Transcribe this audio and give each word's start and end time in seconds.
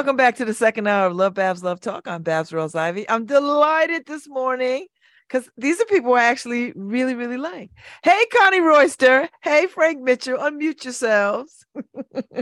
Good 0.00 0.06
morning. 0.06 0.16
Welcome 0.16 0.16
back 0.16 0.36
to 0.36 0.46
the 0.46 0.54
second 0.54 0.86
hour 0.86 1.08
of 1.08 1.14
Love 1.14 1.34
Babs 1.34 1.62
Love 1.62 1.78
Talk. 1.78 2.08
I'm 2.08 2.22
Babs 2.22 2.54
Rose 2.54 2.74
Ivy. 2.74 3.06
I'm 3.10 3.26
delighted 3.26 4.06
this 4.06 4.26
morning 4.26 4.86
because 5.28 5.50
these 5.58 5.78
are 5.78 5.84
people 5.84 6.14
I 6.14 6.24
actually 6.24 6.72
really, 6.74 7.14
really 7.14 7.36
like. 7.36 7.70
Hey, 8.02 8.24
Connie 8.32 8.60
Royster. 8.60 9.28
Hey, 9.42 9.66
Frank 9.66 10.00
Mitchell. 10.00 10.38
Unmute 10.38 10.84
yourselves. 10.84 11.66
oh, 12.24 12.40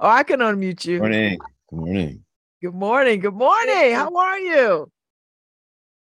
I 0.00 0.22
can 0.22 0.40
unmute 0.40 0.86
you. 0.86 1.00
Morning. 1.00 1.38
Good 1.68 1.76
morning. 1.76 2.24
Good 2.62 2.74
morning. 2.74 3.20
Good 3.20 3.34
morning. 3.34 3.92
How 3.92 4.16
are 4.16 4.38
you? 4.38 4.90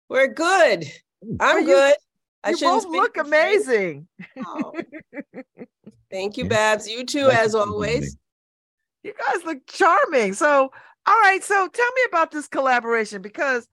We're 0.07 0.27
good. 0.27 0.85
I'm 1.39 1.61
you- 1.61 1.65
good. 1.65 1.95
I 2.43 2.51
You 2.51 2.57
both 2.59 2.85
look 2.85 3.17
amazing. 3.17 4.07
Oh. 4.45 4.71
Thank 6.11 6.37
you, 6.37 6.45
Babs. 6.45 6.87
You 6.87 7.05
too, 7.05 7.31
as 7.31 7.53
you 7.53 7.59
for 7.59 7.69
always. 7.69 8.15
You 9.07 9.13
guys 9.13 9.45
look 9.45 9.65
charming. 9.67 10.33
So, 10.33 10.71
all 11.05 11.19
right. 11.21 11.43
So, 11.43 11.67
tell 11.67 11.91
me 11.95 12.01
about 12.09 12.31
this 12.31 12.47
collaboration 12.47 13.21
because 13.21 13.63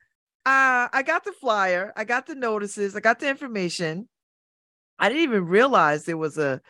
uh, 0.46 0.88
I 0.92 1.02
got 1.04 1.24
the 1.24 1.32
flyer, 1.32 1.92
I 1.96 2.04
got 2.04 2.26
the 2.26 2.34
notices, 2.36 2.94
I 2.94 3.00
got 3.00 3.18
the 3.18 3.28
information. 3.28 4.08
I 4.98 5.08
didn't 5.08 5.24
even 5.24 5.46
realize 5.46 6.04
there 6.04 6.16
was 6.16 6.38
a, 6.38 6.60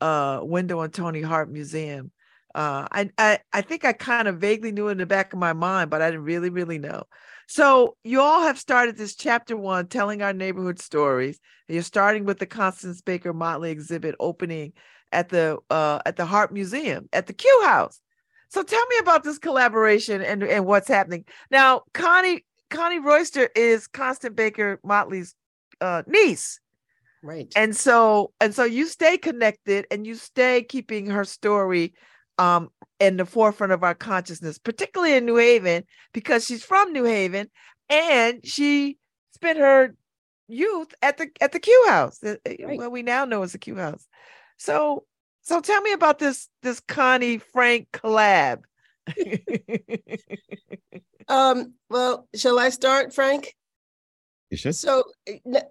uh 0.00 0.40
window 0.42 0.80
on 0.80 0.90
Tony 0.90 1.22
Hart 1.22 1.50
Museum. 1.50 2.10
Uh, 2.54 2.86
I, 2.90 3.10
I 3.18 3.38
I 3.52 3.60
think 3.62 3.84
I 3.84 3.92
kind 3.92 4.28
of 4.28 4.38
vaguely 4.38 4.72
knew 4.72 4.88
in 4.88 4.98
the 4.98 5.06
back 5.06 5.32
of 5.32 5.38
my 5.38 5.52
mind, 5.52 5.90
but 5.90 6.02
I 6.02 6.10
didn't 6.10 6.24
really 6.24 6.50
really 6.50 6.78
know. 6.78 7.04
So 7.46 7.96
you 8.04 8.20
all 8.20 8.42
have 8.42 8.58
started 8.58 8.96
this 8.96 9.14
chapter 9.14 9.56
one, 9.56 9.88
telling 9.88 10.22
our 10.22 10.32
neighborhood 10.32 10.78
stories. 10.78 11.38
You're 11.68 11.82
starting 11.82 12.24
with 12.24 12.38
the 12.38 12.46
Constance 12.46 13.02
Baker 13.02 13.32
Motley 13.32 13.70
exhibit 13.70 14.14
opening 14.18 14.72
at 15.12 15.28
the 15.28 15.58
uh, 15.70 16.00
at 16.06 16.16
the 16.16 16.26
Hart 16.26 16.52
Museum 16.52 17.08
at 17.12 17.26
the 17.26 17.32
Q 17.32 17.62
House. 17.64 18.00
So 18.54 18.62
tell 18.62 18.86
me 18.86 18.96
about 19.00 19.24
this 19.24 19.38
collaboration 19.38 20.22
and 20.22 20.44
and 20.44 20.64
what's 20.64 20.86
happening 20.86 21.24
now. 21.50 21.82
Connie 21.92 22.44
Connie 22.70 23.00
Royster 23.00 23.48
is 23.56 23.88
Constance 23.88 24.32
Baker 24.36 24.78
Motley's 24.84 25.34
uh, 25.80 26.04
niece, 26.06 26.60
Right. 27.20 27.52
and 27.56 27.74
so 27.74 28.32
and 28.40 28.54
so 28.54 28.62
you 28.62 28.86
stay 28.86 29.18
connected 29.18 29.86
and 29.90 30.06
you 30.06 30.14
stay 30.14 30.62
keeping 30.62 31.06
her 31.06 31.24
story 31.24 31.94
um 32.38 32.68
in 33.00 33.16
the 33.16 33.26
forefront 33.26 33.72
of 33.72 33.82
our 33.82 33.94
consciousness, 33.96 34.56
particularly 34.58 35.14
in 35.16 35.26
New 35.26 35.36
Haven 35.36 35.82
because 36.12 36.44
she's 36.46 36.62
from 36.62 36.92
New 36.92 37.02
Haven 37.04 37.50
and 37.90 38.38
she 38.46 38.98
spent 39.34 39.58
her 39.58 39.96
youth 40.46 40.94
at 41.02 41.16
the 41.18 41.26
at 41.40 41.50
the 41.50 41.58
Q 41.58 41.86
House, 41.88 42.22
uh, 42.22 42.36
uh, 42.46 42.50
Right. 42.64 42.78
what 42.78 42.92
we 42.92 43.02
now 43.02 43.24
know 43.24 43.42
as 43.42 43.50
the 43.50 43.58
Q 43.58 43.74
House. 43.74 44.06
So 44.58 45.06
so 45.44 45.60
tell 45.60 45.80
me 45.80 45.92
about 45.92 46.18
this 46.18 46.48
this 46.62 46.80
Connie 46.80 47.38
Frank 47.38 47.88
collab. 47.92 48.64
Um, 51.28 51.74
well, 51.90 52.28
shall 52.34 52.58
I 52.58 52.68
start, 52.68 53.14
Frank? 53.14 53.54
You 54.50 54.56
should. 54.56 54.74
So, 54.74 55.04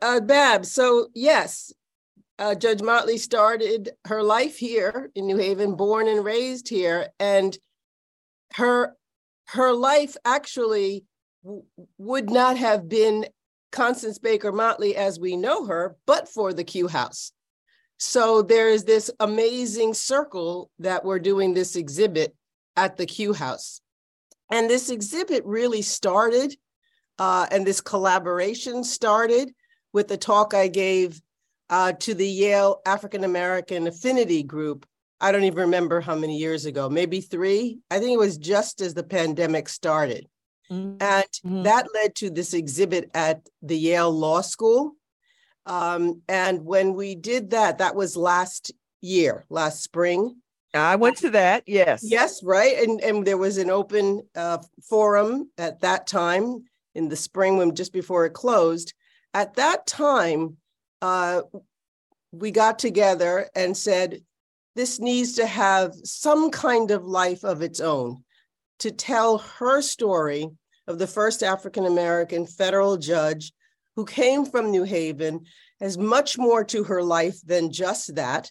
uh, 0.02 0.20
Babs, 0.22 0.72
so 0.72 1.08
yes, 1.14 1.72
uh, 2.40 2.56
Judge 2.56 2.82
Motley 2.82 3.18
started 3.18 3.92
her 4.06 4.24
life 4.24 4.58
here 4.58 5.12
in 5.16 5.28
New 5.28 5.38
Haven, 5.38 5.76
born 5.76 6.08
and 6.08 6.26
raised 6.26 6.68
here, 6.68 7.10
and 7.20 7.58
her 8.56 8.96
her 9.50 9.74
life 9.74 10.16
actually 10.26 11.06
w- 11.44 11.64
would 11.98 12.30
not 12.30 12.58
have 12.58 12.90
been 12.90 13.26
Constance 13.72 14.18
Baker 14.20 14.52
Motley 14.52 14.96
as 14.96 15.20
we 15.20 15.38
know 15.38 15.66
her, 15.66 15.96
but 16.06 16.28
for 16.28 16.54
the 16.54 16.64
Q 16.64 16.88
House. 16.88 17.32
So 17.98 18.42
there's 18.42 18.84
this 18.84 19.10
amazing 19.20 19.94
circle 19.94 20.70
that 20.80 21.06
we're 21.06 21.20
doing 21.20 21.54
this 21.54 21.76
exhibit 21.76 22.36
at 22.76 22.98
the 22.98 23.06
Q 23.06 23.34
House. 23.34 23.82
And 24.52 24.70
this 24.70 24.90
exhibit 24.90 25.44
really 25.46 25.82
started, 25.82 26.56
uh, 27.18 27.48
and 27.52 27.66
this 27.66 27.82
collaboration 27.82 28.84
started 28.84 29.54
with 29.94 30.08
the 30.08 30.18
talk 30.18 30.54
I 30.54 30.68
gave 30.68 31.22
uh, 31.70 31.94
to 31.94 32.14
the 32.14 32.28
Yale 32.28 32.82
African 32.86 33.24
American 33.24 33.88
Affinity 33.88 34.44
Group. 34.44 34.86
I 35.22 35.32
don't 35.32 35.46
even 35.46 35.60
remember 35.60 36.02
how 36.02 36.16
many 36.16 36.38
years 36.38 36.66
ago, 36.66 36.90
maybe 36.90 37.22
three. 37.22 37.80
I 37.90 38.00
think 38.00 38.12
it 38.12 38.20
was 38.20 38.38
just 38.38 38.82
as 38.82 38.94
the 38.94 39.04
pandemic 39.04 39.70
started. 39.70 40.28
And 40.70 41.00
Mhm. 41.00 41.64
that 41.64 41.88
led 41.94 42.16
to 42.16 42.30
this 42.30 42.54
exhibit 42.54 43.10
at 43.14 43.48
the 43.62 43.78
Yale 43.78 44.12
Law 44.12 44.42
School. 44.42 44.96
Um, 45.66 46.22
and 46.28 46.66
when 46.66 46.94
we 46.94 47.16
did 47.16 47.52
that, 47.52 47.78
that 47.78 47.96
was 47.96 48.18
last 48.18 48.72
year, 49.02 49.46
last 49.50 49.84
spring. 49.84 50.36
I 50.74 50.96
went 50.96 51.18
to 51.18 51.30
that. 51.32 51.64
Yes. 51.68 52.02
Yes, 52.04 52.42
right. 52.44 52.78
And 52.78 53.00
and 53.02 53.26
there 53.28 53.38
was 53.38 53.58
an 53.58 53.70
open 53.70 54.24
uh, 54.36 54.58
forum 54.90 55.50
at 55.58 55.82
that 55.82 56.08
time 56.08 56.64
in 56.96 57.10
the 57.10 57.16
spring 57.16 57.58
when 57.58 57.76
just 57.76 57.94
before 57.94 58.26
it 58.26 58.34
closed. 58.34 58.94
At 59.34 59.56
that 59.56 59.86
time, 59.86 60.58
uh, 61.02 61.42
we 62.32 62.52
got 62.52 62.80
together 62.80 63.50
and 63.56 63.78
said, 63.78 64.22
this 64.76 65.00
needs 65.00 65.36
to 65.36 65.46
have 65.46 65.94
some 66.04 66.50
kind 66.50 66.90
of 66.90 67.06
life 67.06 67.44
of 67.44 67.62
its 67.62 67.80
own 67.80 68.24
to 68.80 68.92
tell 68.92 69.38
her 69.38 69.82
story 69.82 70.50
of 70.88 70.98
the 70.98 71.08
first 71.08 71.44
African 71.44 71.86
American 71.86 72.48
federal 72.48 72.98
judge 72.98 73.54
who 73.96 74.06
came 74.06 74.46
from 74.46 74.72
New 74.72 74.84
Haven 74.84 75.46
has 75.80 75.98
much 75.98 76.38
more 76.38 76.64
to 76.66 76.84
her 76.84 77.04
life 77.04 77.40
than 77.46 77.72
just 77.72 78.16
that 78.16 78.50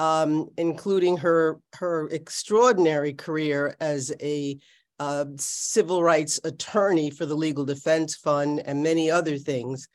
um, 0.00 0.48
including 0.56 1.18
her 1.18 1.60
her 1.74 2.08
extraordinary 2.08 3.12
career 3.12 3.76
as 3.80 4.10
a 4.22 4.58
uh, 4.98 5.26
civil 5.36 6.02
rights 6.02 6.40
attorney 6.42 7.10
for 7.10 7.26
the 7.26 7.34
Legal 7.34 7.66
Defense 7.66 8.16
Fund 8.16 8.62
and 8.64 8.82
many 8.82 9.10
other 9.10 9.36
things. 9.36 9.88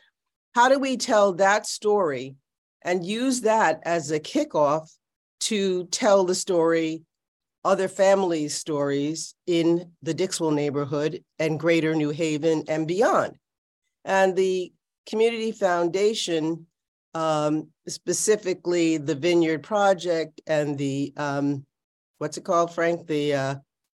How 0.53 0.69
do 0.69 0.77
we 0.77 0.95
tell 0.95 1.33
that 1.33 1.65
story 1.65 2.35
and 2.83 3.03
use 3.03 3.41
that 3.41 3.79
as 3.83 4.11
a 4.11 4.19
kickoff 4.19 4.87
to 5.41 5.85
tell 5.85 6.23
the 6.23 6.35
story, 6.35 7.01
other 7.63 7.87
families' 7.87 8.53
stories 8.53 9.33
in 9.47 9.91
the 10.03 10.13
Dixwell 10.13 10.51
neighborhood 10.51 11.23
and 11.39 11.59
greater 11.59 11.95
New 11.95 12.11
Haven 12.11 12.63
and 12.67 12.87
beyond? 12.87 13.37
And 14.03 14.35
the 14.35 14.71
Community 15.05 15.51
Foundation 15.51 16.65
um, 17.15 17.69
specifically 17.87 18.97
the 18.97 19.15
Vineyard 19.15 19.63
Project 19.63 20.41
and 20.47 20.77
the 20.77 21.13
um, 21.17 21.65
what's 22.17 22.37
it 22.37 22.43
called, 22.43 22.73
Frank? 22.73 23.07
The 23.07 23.33
uh, 23.33 23.55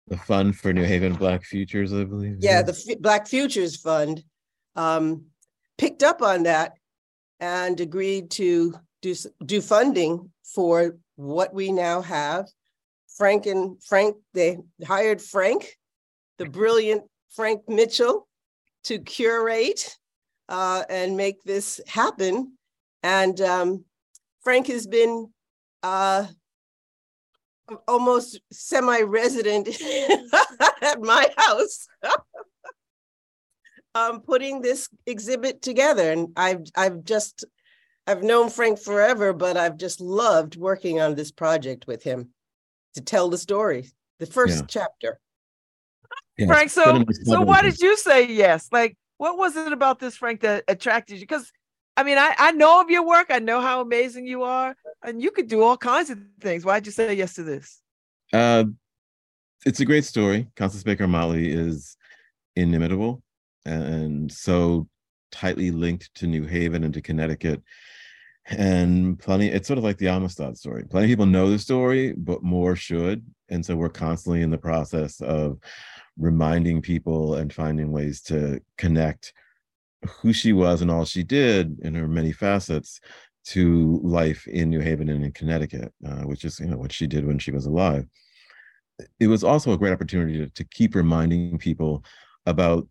The 0.08 0.18
Fund 0.18 0.58
for 0.58 0.74
New 0.74 0.84
Haven 0.84 1.14
Black 1.14 1.44
Futures, 1.44 1.94
I 1.94 2.04
believe. 2.04 2.38
yeah, 2.40 2.62
the 2.62 2.74
F- 2.74 3.00
Black 3.00 3.28
Futures 3.28 3.78
Fund 3.78 4.24
um, 4.76 5.26
picked 5.78 6.04
up 6.04 6.22
on 6.22 6.44
that 6.44 6.74
and 7.40 7.80
agreed 7.80 8.31
to 8.31 8.75
do 9.01 9.16
do 9.46 9.62
funding 9.62 10.30
for 10.44 10.98
what 11.16 11.54
we 11.54 11.72
now 11.72 12.01
have. 12.01 12.48
Frank 13.16 13.46
and 13.46 13.81
Frank, 13.81 14.18
they 14.34 14.58
hired 14.86 15.22
Frank, 15.22 15.78
the 16.38 16.46
brilliant 16.46 17.04
Frank 17.34 17.62
Mitchell, 17.69 18.28
to 18.84 19.00
curate 19.00 19.96
uh, 20.50 20.83
and 20.89 21.18
make 21.18 21.44
this 21.44 21.81
happen. 21.88 22.57
And 23.03 23.39
um, 23.42 23.86
Frank 24.44 24.68
has 24.68 24.88
been 24.88 25.30
uh, 25.83 26.27
almost 27.88 28.39
semi-resident 28.51 29.68
at 30.81 31.01
my 31.01 31.30
house. 31.38 31.88
um, 33.95 34.21
putting 34.21 34.62
this 34.62 34.89
exhibit 35.06 35.62
together, 35.62 36.12
and 36.12 36.30
I've 36.36 36.63
I've 36.75 37.03
just 37.03 37.45
I've 38.06 38.24
known 38.24 38.50
Frank 38.50 38.80
forever, 38.80 39.33
but 39.33 39.57
I've 39.57 39.77
just 39.77 40.01
loved 40.01 40.57
working 40.57 41.00
on 41.00 41.15
this 41.15 41.31
project 41.31 41.88
with 41.88 42.03
him 42.03 42.30
to 42.94 43.01
tell 43.01 43.30
the 43.30 43.38
story, 43.38 43.89
the 44.19 44.25
first 44.25 44.59
Yeah. 44.59 44.65
chapter. 44.68 45.19
Yeah, 46.38 46.48
Frank, 46.48 46.69
so 46.69 47.03
so 47.24 47.41
why 47.41 47.62
did 47.62 47.80
you 47.80 47.95
say 47.98 48.27
yes? 48.27 48.68
Like, 48.71 48.98
what 49.17 49.38
was 49.38 49.56
it 49.56 49.71
about 49.71 50.00
this, 50.00 50.15
Frank, 50.15 50.41
that 50.41 50.63
attracted 50.67 51.15
you? 51.15 51.21
Because 51.21 51.51
I 51.97 52.03
mean, 52.03 52.17
I, 52.17 52.35
I 52.38 52.51
know 52.51 52.81
of 52.81 52.89
your 52.89 53.06
work, 53.06 53.27
I 53.29 53.39
know 53.39 53.62
how 53.62 53.81
amazing 53.81 54.27
you 54.27 54.44
are, 54.44 54.75
and 55.03 55.21
you 55.21 55.31
could 55.31 55.47
do 55.47 55.63
all 55.63 55.77
kinds 55.77 56.09
of 56.09 56.19
things. 56.41 56.65
Why'd 56.65 56.85
you 56.85 56.91
say 56.91 57.13
yes 57.13 57.35
to 57.35 57.44
this? 57.44 57.81
Uh, 58.33 58.65
it's 59.65 59.79
a 59.79 59.85
great 59.85 60.03
story. 60.03 60.47
Constance 60.56 60.83
Baker 60.83 61.07
Motley 61.07 61.50
is 61.50 61.95
inimitable 62.56 63.23
and 63.65 64.31
so 64.31 64.88
tightly 65.31 65.71
linked 65.71 66.13
to 66.15 66.27
New 66.27 66.45
Haven 66.45 66.83
and 66.83 66.94
to 66.94 67.01
Connecticut. 67.01 67.63
And 68.47 69.17
plenty, 69.17 69.47
it's 69.47 69.67
sort 69.67 69.79
of 69.79 69.83
like 69.83 69.97
the 69.97 70.09
Amistad 70.09 70.57
story. 70.57 70.83
Plenty 70.83 71.06
of 71.06 71.09
people 71.09 71.25
know 71.25 71.50
the 71.50 71.57
story, 71.57 72.13
but 72.13 72.44
more 72.44 72.75
should. 72.75 73.25
And 73.50 73.65
so 73.65 73.75
we're 73.75 73.89
constantly 73.89 74.41
in 74.41 74.51
the 74.51 74.57
process 74.57 75.19
of 75.21 75.57
reminding 76.17 76.81
people 76.81 77.35
and 77.35 77.53
finding 77.53 77.91
ways 77.91 78.21
to 78.21 78.62
connect 78.77 79.33
who 80.06 80.31
she 80.31 80.53
was 80.53 80.81
and 80.81 80.91
all 80.91 81.06
she 81.06 81.23
did 81.23 81.79
in 81.79 81.95
her 81.95 82.07
many 82.07 82.31
facets 82.31 83.00
to 83.45 84.00
life 84.03 84.47
in 84.47 84.69
New 84.69 84.79
Haven 84.79 85.09
and 85.09 85.23
in 85.23 85.31
Connecticut, 85.31 85.94
uh, 86.07 86.23
which 86.23 86.45
is 86.45 86.59
you 86.59 86.67
know 86.67 86.77
what 86.77 86.91
she 86.91 87.07
did 87.07 87.25
when 87.25 87.39
she 87.39 87.51
was 87.51 87.65
alive. 87.65 88.06
it 89.19 89.27
was 89.27 89.44
also 89.44 89.73
a 89.73 89.77
great 89.77 89.91
opportunity 89.91 90.38
to, 90.38 90.50
to 90.50 90.63
keep 90.63 90.95
reminding 90.95 91.57
people 91.57 92.03
about 92.45 92.88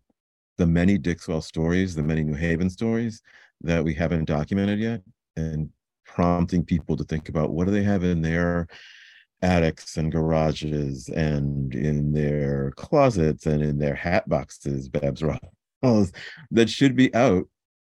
the 0.57 0.65
many 0.65 0.97
Dixwell 0.97 1.41
stories, 1.41 1.95
the 1.95 2.03
many 2.03 2.23
New 2.23 2.35
Haven 2.35 2.69
stories 2.69 3.21
that 3.61 3.83
we 3.83 3.93
haven't 3.93 4.25
documented 4.25 4.79
yet, 4.79 5.01
and 5.35 5.69
prompting 6.05 6.63
people 6.63 6.95
to 6.95 7.03
think 7.03 7.27
about 7.27 7.51
what 7.51 7.65
do 7.65 7.71
they 7.71 7.83
have 7.83 8.03
in 8.03 8.21
their 8.21 8.67
attics 9.45 9.97
and 9.97 10.11
garages 10.11 11.07
and 11.09 11.75
in 11.75 12.11
their 12.11 12.71
closets 12.75 13.45
and 13.45 13.61
in 13.61 13.77
their 13.77 13.93
hat 13.93 14.27
boxes, 14.27 14.89
Babs 14.89 15.21
Ross, 15.21 16.11
that 16.51 16.69
should 16.69 16.95
be 16.95 17.13
out 17.13 17.45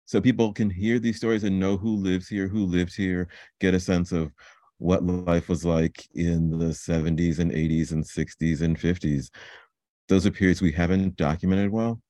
so 0.06 0.21
people 0.21 0.53
can 0.53 0.69
hear 0.69 0.98
these 0.98 1.18
stories 1.18 1.44
and 1.44 1.59
know 1.59 1.75
who 1.75 1.98
lives 1.98 2.27
here, 2.27 2.48
who 2.48 2.65
lived 2.65 2.95
here, 2.95 3.27
get 3.59 3.74
a 3.74 3.80
sense 3.80 4.13
of 4.13 4.31
what 4.77 5.06
life 5.06 5.50
was 5.50 5.65
like 5.65 6.07
in 6.15 6.57
the 6.57 6.74
70s 6.74 7.39
and 7.39 7.51
80s 7.51 7.92
and 7.92 8.03
60s 8.03 8.62
and 8.62 8.80
50s. 8.80 9.30
Those 10.07 10.25
are 10.25 10.31
periods 10.31 10.62
we 10.62 10.71
haven't 10.71 11.18
documented 11.18 11.69
well. 11.69 12.01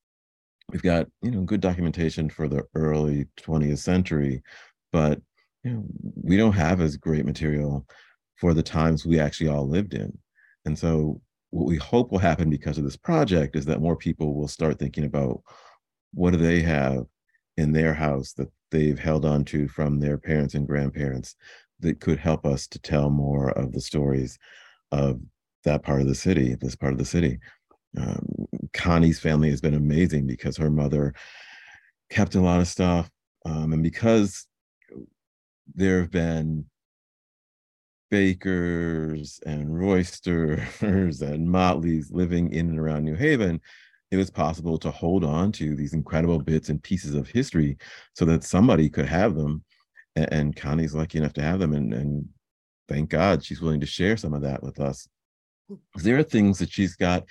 We've 0.70 0.82
got, 0.82 1.06
you 1.20 1.32
know, 1.32 1.42
good 1.42 1.60
documentation 1.60 2.30
for 2.30 2.48
the 2.48 2.62
early 2.74 3.26
20th 3.40 3.78
century, 3.78 4.42
but 4.92 5.20
you 5.64 5.72
know, 5.72 5.84
we 6.22 6.36
don't 6.36 6.52
have 6.52 6.80
as 6.80 6.96
great 6.96 7.24
material 7.24 7.86
for 8.36 8.54
the 8.54 8.62
times 8.62 9.06
we 9.06 9.20
actually 9.20 9.48
all 9.48 9.68
lived 9.68 9.94
in. 9.94 10.16
And 10.64 10.78
so 10.78 11.20
what 11.50 11.66
we 11.66 11.76
hope 11.76 12.10
will 12.10 12.18
happen 12.18 12.50
because 12.50 12.78
of 12.78 12.84
this 12.84 12.96
project 12.96 13.56
is 13.56 13.64
that 13.66 13.80
more 13.80 13.96
people 13.96 14.34
will 14.34 14.48
start 14.48 14.78
thinking 14.78 15.04
about 15.04 15.42
what 16.14 16.32
do 16.32 16.38
they 16.38 16.60
have 16.62 17.04
in 17.56 17.72
their 17.72 17.94
house 17.94 18.32
that 18.32 18.50
they've 18.70 18.98
held 18.98 19.24
on 19.24 19.44
to 19.44 19.68
from 19.68 20.00
their 20.00 20.16
parents 20.16 20.54
and 20.54 20.66
grandparents 20.66 21.36
that 21.80 22.00
could 22.00 22.18
help 22.18 22.46
us 22.46 22.66
to 22.68 22.78
tell 22.78 23.10
more 23.10 23.50
of 23.50 23.72
the 23.72 23.80
stories 23.80 24.38
of 24.92 25.20
that 25.64 25.82
part 25.82 26.00
of 26.00 26.06
the 26.06 26.14
city, 26.14 26.54
this 26.54 26.76
part 26.76 26.92
of 26.92 26.98
the 26.98 27.04
city. 27.04 27.38
Um, 27.96 28.46
Connie's 28.72 29.20
family 29.20 29.50
has 29.50 29.60
been 29.60 29.74
amazing 29.74 30.26
because 30.26 30.56
her 30.56 30.70
mother 30.70 31.12
kept 32.10 32.34
a 32.34 32.40
lot 32.40 32.60
of 32.60 32.68
stuff. 32.68 33.10
Um, 33.44 33.72
and 33.72 33.82
because 33.82 34.46
there 35.74 36.00
have 36.00 36.10
been 36.10 36.64
bakers 38.12 39.40
and 39.46 39.74
roysters 39.74 40.60
and 41.22 41.48
motleys 41.48 42.12
living 42.12 42.52
in 42.52 42.68
and 42.68 42.78
around 42.78 43.04
New 43.04 43.14
Haven, 43.14 43.58
it 44.10 44.18
was 44.18 44.30
possible 44.30 44.76
to 44.80 44.90
hold 44.90 45.24
on 45.24 45.50
to 45.52 45.74
these 45.74 45.94
incredible 45.94 46.38
bits 46.38 46.68
and 46.68 46.82
pieces 46.82 47.14
of 47.14 47.26
history 47.26 47.78
so 48.12 48.26
that 48.26 48.44
somebody 48.44 48.90
could 48.90 49.06
have 49.06 49.34
them. 49.34 49.64
And, 50.14 50.30
and 50.30 50.56
Connie's 50.56 50.94
lucky 50.94 51.16
enough 51.16 51.32
to 51.32 51.42
have 51.42 51.58
them. 51.58 51.72
And, 51.72 51.94
and 51.94 52.28
thank 52.86 53.08
God 53.08 53.42
she's 53.42 53.62
willing 53.62 53.80
to 53.80 53.86
share 53.86 54.18
some 54.18 54.34
of 54.34 54.42
that 54.42 54.62
with 54.62 54.78
us. 54.78 55.08
Hmm. 55.70 55.76
There 55.94 56.18
are 56.18 56.22
things 56.22 56.58
that 56.58 56.70
she's 56.70 56.96
got 56.96 57.24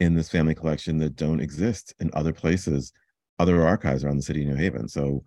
in 0.00 0.14
this 0.14 0.28
family 0.28 0.54
collection 0.54 0.98
that 0.98 1.16
don't 1.16 1.40
exist 1.40 1.94
in 1.98 2.10
other 2.12 2.34
places, 2.34 2.92
other 3.38 3.66
archives 3.66 4.04
around 4.04 4.18
the 4.18 4.22
city 4.22 4.42
of 4.42 4.48
New 4.48 4.56
Haven. 4.56 4.86
So 4.86 5.24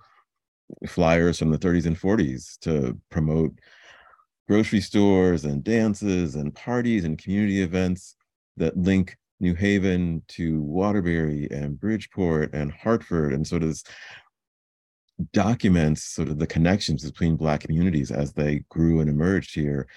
flyers 0.88 1.40
from 1.40 1.50
the 1.50 1.58
30s 1.58 1.88
and 1.88 2.00
40s 2.00 2.60
to 2.60 2.96
promote 3.10 3.58
grocery 4.50 4.82
stores 4.82 5.46
and 5.46 5.64
dances 5.64 6.34
and 6.34 6.56
parties 6.56 7.06
and 7.06 7.20
community 7.20 7.62
events 7.62 8.16
that 8.58 8.76
link 8.76 9.16
New 9.40 9.54
Haven 9.54 10.24
to 10.30 10.60
Waterbury 10.64 11.48
and 11.52 11.80
Bridgeport 11.80 12.52
and 12.54 12.72
Hartford 12.72 13.32
and 13.32 13.46
sort 13.46 13.62
of 13.62 13.80
documents 15.34 16.04
sort 16.04 16.30
of 16.30 16.40
the 16.40 16.48
connections 16.48 17.04
between 17.04 17.36
Black 17.36 17.62
communities 17.62 18.10
as 18.10 18.34
they 18.34 18.64
grew 18.70 19.02
and 19.02 19.10
emerged 19.10 19.54
here 19.54 19.88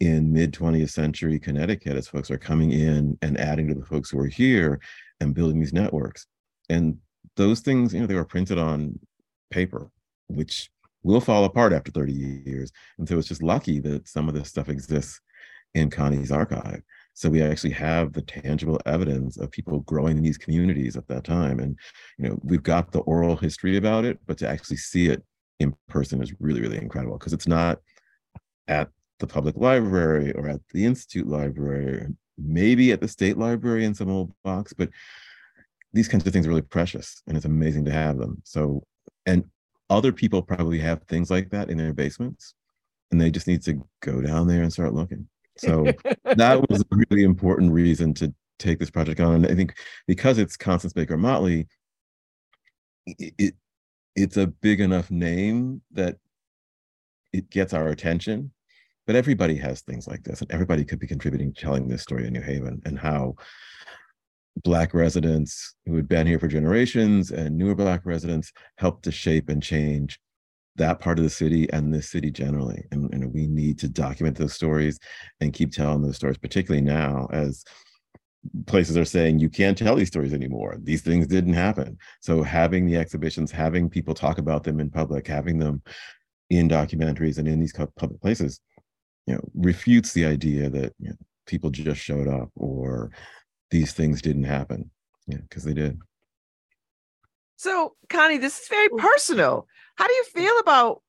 in 0.00 0.30
mid 0.30 0.52
20th 0.52 0.90
century 0.90 1.38
Connecticut 1.38 1.96
as 1.96 2.06
folks 2.06 2.30
are 2.30 2.36
coming 2.36 2.72
in 2.72 3.16
and 3.22 3.40
adding 3.40 3.68
to 3.68 3.74
the 3.74 3.86
folks 3.86 4.10
who 4.10 4.18
are 4.18 4.26
here 4.26 4.80
and 5.20 5.34
building 5.34 5.60
these 5.60 5.72
networks. 5.72 6.26
And 6.68 6.98
those 7.36 7.60
things, 7.60 7.94
you 7.94 8.00
know, 8.00 8.06
they 8.06 8.14
were 8.14 8.26
printed 8.26 8.58
on 8.58 8.98
paper, 9.50 9.90
which 10.26 10.68
will 11.04 11.20
fall 11.20 11.44
apart 11.44 11.72
after 11.72 11.92
30 11.92 12.12
years. 12.12 12.72
And 12.98 13.08
so 13.08 13.18
it's 13.18 13.28
just 13.28 13.42
lucky 13.42 13.78
that 13.80 14.08
some 14.08 14.28
of 14.28 14.34
this 14.34 14.48
stuff 14.48 14.68
exists 14.68 15.20
in 15.74 15.90
Connie's 15.90 16.32
archive. 16.32 16.82
So 17.12 17.30
we 17.30 17.42
actually 17.42 17.72
have 17.74 18.12
the 18.12 18.22
tangible 18.22 18.80
evidence 18.86 19.36
of 19.36 19.50
people 19.50 19.80
growing 19.80 20.16
in 20.16 20.22
these 20.22 20.38
communities 20.38 20.96
at 20.96 21.06
that 21.08 21.24
time. 21.24 21.60
And, 21.60 21.78
you 22.18 22.28
know, 22.28 22.40
we've 22.42 22.62
got 22.62 22.90
the 22.90 23.00
oral 23.00 23.36
history 23.36 23.76
about 23.76 24.04
it, 24.04 24.18
but 24.26 24.38
to 24.38 24.48
actually 24.48 24.78
see 24.78 25.06
it 25.06 25.22
in 25.60 25.74
person 25.88 26.20
is 26.22 26.32
really, 26.40 26.60
really 26.60 26.78
incredible 26.78 27.18
because 27.18 27.32
it's 27.32 27.46
not 27.46 27.78
at 28.66 28.88
the 29.20 29.26
public 29.26 29.56
library 29.56 30.32
or 30.32 30.48
at 30.48 30.60
the 30.72 30.84
Institute 30.84 31.28
Library, 31.28 32.08
maybe 32.36 32.90
at 32.90 33.00
the 33.00 33.06
state 33.06 33.38
library 33.38 33.84
in 33.84 33.94
some 33.94 34.10
old 34.10 34.32
box, 34.42 34.72
but 34.72 34.90
these 35.92 36.08
kinds 36.08 36.26
of 36.26 36.32
things 36.32 36.46
are 36.46 36.50
really 36.50 36.62
precious 36.62 37.22
and 37.28 37.36
it's 37.36 37.46
amazing 37.46 37.84
to 37.84 37.92
have 37.92 38.18
them. 38.18 38.42
So, 38.44 38.82
and 39.26 39.44
other 39.94 40.12
people 40.12 40.42
probably 40.42 40.78
have 40.78 41.02
things 41.04 41.30
like 41.30 41.50
that 41.50 41.70
in 41.70 41.78
their 41.78 41.92
basements 41.92 42.54
and 43.10 43.20
they 43.20 43.30
just 43.30 43.46
need 43.46 43.62
to 43.62 43.82
go 44.00 44.20
down 44.20 44.48
there 44.48 44.62
and 44.62 44.72
start 44.72 44.92
looking. 44.92 45.28
So 45.56 45.86
that 46.24 46.68
was 46.68 46.80
a 46.80 46.96
really 47.10 47.22
important 47.22 47.72
reason 47.72 48.12
to 48.14 48.34
take 48.58 48.78
this 48.78 48.90
project 48.90 49.20
on. 49.20 49.36
And 49.36 49.46
I 49.46 49.54
think 49.54 49.74
because 50.06 50.38
it's 50.38 50.56
Constance 50.56 50.92
Baker 50.92 51.16
Motley, 51.16 51.68
it, 53.06 53.34
it 53.38 53.54
it's 54.16 54.36
a 54.36 54.46
big 54.46 54.80
enough 54.80 55.10
name 55.10 55.82
that 55.92 56.16
it 57.32 57.50
gets 57.50 57.72
our 57.72 57.88
attention. 57.88 58.52
But 59.06 59.16
everybody 59.16 59.56
has 59.56 59.82
things 59.82 60.08
like 60.08 60.24
this, 60.24 60.40
and 60.40 60.50
everybody 60.50 60.84
could 60.84 60.98
be 60.98 61.06
contributing 61.06 61.52
telling 61.52 61.88
this 61.88 62.02
story 62.02 62.26
in 62.26 62.32
New 62.32 62.40
Haven 62.40 62.80
and 62.86 62.98
how 62.98 63.34
Black 64.62 64.94
residents 64.94 65.74
who 65.86 65.96
had 65.96 66.08
been 66.08 66.26
here 66.26 66.38
for 66.38 66.48
generations 66.48 67.30
and 67.30 67.56
newer 67.56 67.74
Black 67.74 68.02
residents 68.04 68.52
helped 68.78 69.02
to 69.04 69.12
shape 69.12 69.48
and 69.48 69.62
change 69.62 70.18
that 70.76 71.00
part 71.00 71.18
of 71.18 71.24
the 71.24 71.30
city 71.30 71.70
and 71.72 71.92
the 71.92 72.02
city 72.02 72.30
generally. 72.30 72.84
And, 72.90 73.12
and 73.12 73.32
we 73.32 73.46
need 73.46 73.78
to 73.80 73.88
document 73.88 74.36
those 74.36 74.54
stories 74.54 74.98
and 75.40 75.52
keep 75.52 75.72
telling 75.72 76.02
those 76.02 76.16
stories, 76.16 76.38
particularly 76.38 76.84
now 76.84 77.28
as 77.32 77.64
places 78.66 78.96
are 78.96 79.04
saying 79.04 79.38
you 79.38 79.48
can't 79.48 79.78
tell 79.78 79.96
these 79.96 80.08
stories 80.08 80.34
anymore. 80.34 80.76
These 80.82 81.02
things 81.02 81.26
didn't 81.26 81.54
happen. 81.54 81.96
So 82.20 82.42
having 82.42 82.86
the 82.86 82.96
exhibitions, 82.96 83.50
having 83.50 83.88
people 83.88 84.14
talk 84.14 84.38
about 84.38 84.64
them 84.64 84.80
in 84.80 84.90
public, 84.90 85.26
having 85.26 85.58
them 85.58 85.82
in 86.50 86.68
documentaries 86.68 87.38
and 87.38 87.48
in 87.48 87.60
these 87.60 87.72
public 87.72 88.20
places, 88.20 88.60
you 89.26 89.34
know, 89.34 89.40
refutes 89.54 90.12
the 90.12 90.26
idea 90.26 90.68
that 90.70 90.92
you 90.98 91.10
know, 91.10 91.16
people 91.46 91.70
just 91.70 92.00
showed 92.00 92.28
up 92.28 92.50
or 92.56 93.10
these 93.70 93.92
things 93.92 94.22
didn't 94.22 94.44
happen. 94.44 94.90
Yeah, 95.26 95.38
because 95.38 95.64
they 95.64 95.74
did. 95.74 95.98
So, 97.56 97.94
Connie, 98.08 98.38
this 98.38 98.60
is 98.60 98.68
very 98.68 98.88
personal. 98.90 99.66
How 99.96 100.06
do 100.06 100.12
you 100.12 100.24
feel 100.24 100.58
about 100.58 101.02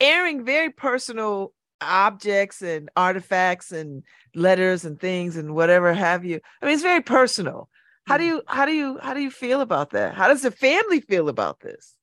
airing 0.00 0.44
very 0.44 0.70
personal 0.70 1.52
objects 1.80 2.62
and 2.62 2.88
artifacts 2.96 3.72
and 3.72 4.02
letters 4.34 4.84
and 4.84 4.98
things 4.98 5.36
and 5.36 5.54
whatever 5.54 5.92
have 5.92 6.24
you? 6.24 6.40
I 6.60 6.66
mean, 6.66 6.74
it's 6.74 6.82
very 6.82 7.02
personal. 7.02 7.68
How 8.06 8.16
do 8.16 8.24
mm. 8.24 8.28
you 8.28 8.42
how 8.46 8.66
do 8.66 8.72
you 8.72 8.98
how 9.02 9.14
do 9.14 9.20
you 9.20 9.30
feel 9.30 9.60
about 9.60 9.90
that? 9.90 10.14
How 10.14 10.28
does 10.28 10.42
the 10.42 10.50
family 10.50 11.00
feel 11.00 11.28
about 11.28 11.60
this? 11.60 11.94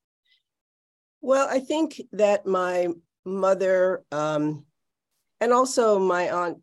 Well, 1.20 1.48
I 1.48 1.60
think 1.60 2.00
that 2.12 2.46
my 2.46 2.88
mother 3.24 4.02
um, 4.10 4.64
and 5.40 5.52
also 5.52 5.98
my 5.98 6.30
aunt 6.30 6.58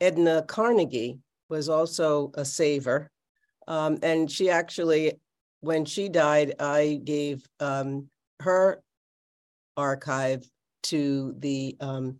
Edna 0.00 0.42
Carnegie 0.42 1.18
was 1.52 1.68
also 1.68 2.32
a 2.34 2.46
saver. 2.46 3.10
Um, 3.68 3.98
and 4.02 4.30
she 4.30 4.48
actually, 4.48 5.12
when 5.60 5.84
she 5.84 6.08
died, 6.08 6.54
I 6.58 6.98
gave 7.04 7.46
um, 7.60 8.08
her 8.40 8.82
archive 9.76 10.48
to 10.84 11.34
the 11.38 11.76
um, 11.78 12.18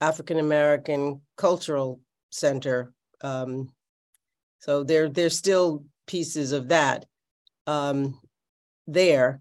African 0.00 0.40
American 0.40 1.20
Cultural 1.36 2.00
Center. 2.30 2.92
Um, 3.20 3.70
so 4.58 4.82
there, 4.82 5.08
there's 5.08 5.38
still 5.38 5.84
pieces 6.08 6.50
of 6.50 6.68
that 6.68 7.06
um, 7.68 8.18
there. 8.88 9.40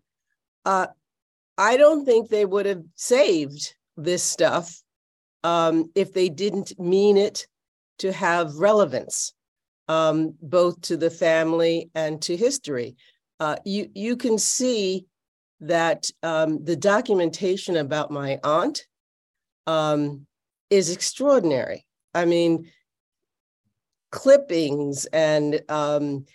Uh, 0.63 0.87
I 1.57 1.75
don't 1.75 2.05
think 2.05 2.29
they 2.29 2.45
would 2.45 2.67
have 2.67 2.83
saved 2.95 3.73
this 3.97 4.21
stuff 4.21 4.79
um, 5.43 5.89
if 5.95 6.13
they 6.13 6.29
didn't 6.29 6.79
mean 6.79 7.17
it 7.17 7.47
to 8.01 8.11
have 8.11 8.55
relevance, 8.55 9.33
um, 9.87 10.33
both 10.41 10.81
to 10.81 10.97
the 10.97 11.11
family 11.11 11.91
and 11.93 12.21
to 12.23 12.35
history. 12.35 12.95
Uh, 13.39 13.55
you, 13.63 13.89
you 13.93 14.17
can 14.17 14.37
see 14.37 15.05
that 15.59 16.09
um, 16.23 16.63
the 16.63 16.75
documentation 16.75 17.77
about 17.77 18.09
my 18.09 18.39
aunt 18.43 18.85
um, 19.67 20.25
is 20.71 20.89
extraordinary. 20.89 21.85
I 22.15 22.25
mean, 22.25 22.71
clippings 24.11 25.05
and 25.05 25.61
um, 25.69 26.25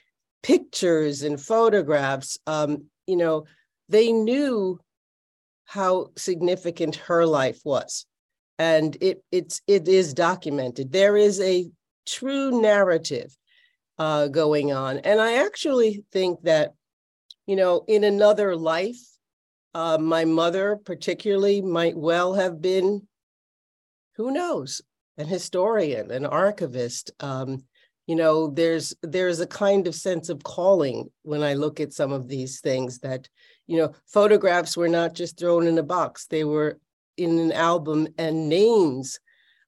pictures 0.45 1.23
and 1.25 1.41
photographs, 1.41 2.39
um, 2.47 2.85
you 3.09 3.17
know, 3.17 3.45
they 3.89 4.13
knew 4.13 4.79
how 5.65 6.11
significant 6.17 6.95
her 6.95 7.27
life 7.27 7.61
was 7.65 8.07
and 8.59 8.97
it 9.01 9.23
it's 9.31 9.61
it 9.67 9.89
is 9.89 10.15
documented. 10.15 10.93
There 10.93 11.17
is 11.17 11.41
a 11.41 11.69
true 12.07 12.61
narrative 12.61 13.37
uh, 13.99 14.29
going 14.29 14.73
on. 14.73 14.99
And 14.99 15.21
I 15.21 15.45
actually 15.45 16.05
think 16.13 16.43
that, 16.43 16.75
you 17.47 17.57
know, 17.57 17.85
in 17.89 18.05
another 18.05 18.57
life, 18.57 19.01
uh, 19.75 19.99
my 19.99 20.25
mother, 20.25 20.79
particularly, 20.85 21.61
might 21.61 21.97
well 21.97 22.35
have 22.35 22.63
been, 22.63 23.07
who 24.17 24.31
knows, 24.31 24.81
an 25.19 25.27
historian, 25.27 26.11
an 26.11 26.25
archivist. 26.25 27.11
Um, 27.21 27.65
you 28.07 28.17
know, 28.17 28.49
there's 28.49 28.95
there's 29.03 29.41
a 29.41 29.47
kind 29.47 29.87
of 29.87 29.95
sense 29.95 30.29
of 30.29 30.43
calling 30.45 31.11
when 31.23 31.43
I 31.43 31.55
look 31.55 31.81
at 31.81 31.93
some 31.93 32.13
of 32.13 32.29
these 32.29 32.61
things 32.61 33.01
that, 33.01 33.29
you 33.67 33.77
know, 33.79 33.93
photographs 34.07 34.77
were 34.77 34.89
not 34.89 35.15
just 35.15 35.39
thrown 35.39 35.67
in 35.67 35.77
a 35.77 35.83
box; 35.83 36.27
they 36.27 36.45
were 36.45 36.79
in 37.17 37.39
an 37.39 37.53
album, 37.53 38.09
and 38.19 38.49
names 38.49 39.19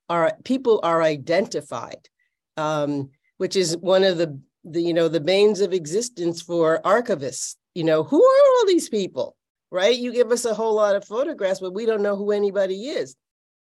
are 0.08 0.32
people 0.44 0.80
are 0.82 1.02
identified. 1.02 2.08
Um, 2.56 3.10
which 3.36 3.54
is 3.54 3.76
one 3.76 4.02
of 4.02 4.18
the, 4.18 4.36
the 4.64 4.82
you 4.82 4.92
know 4.92 5.08
the 5.08 5.20
banes 5.20 5.60
of 5.60 5.72
existence 5.72 6.42
for 6.42 6.80
archivists. 6.84 7.56
You 7.74 7.84
know 7.84 8.02
who 8.02 8.22
are 8.24 8.50
all 8.58 8.66
these 8.66 8.88
people 8.88 9.36
right? 9.70 9.96
You 9.96 10.12
give 10.12 10.32
us 10.32 10.44
a 10.44 10.54
whole 10.54 10.74
lot 10.74 10.96
of 10.96 11.04
photographs 11.04 11.60
but 11.60 11.74
we 11.74 11.86
don't 11.86 12.02
know 12.02 12.16
who 12.16 12.32
anybody 12.32 12.88
is. 12.88 13.16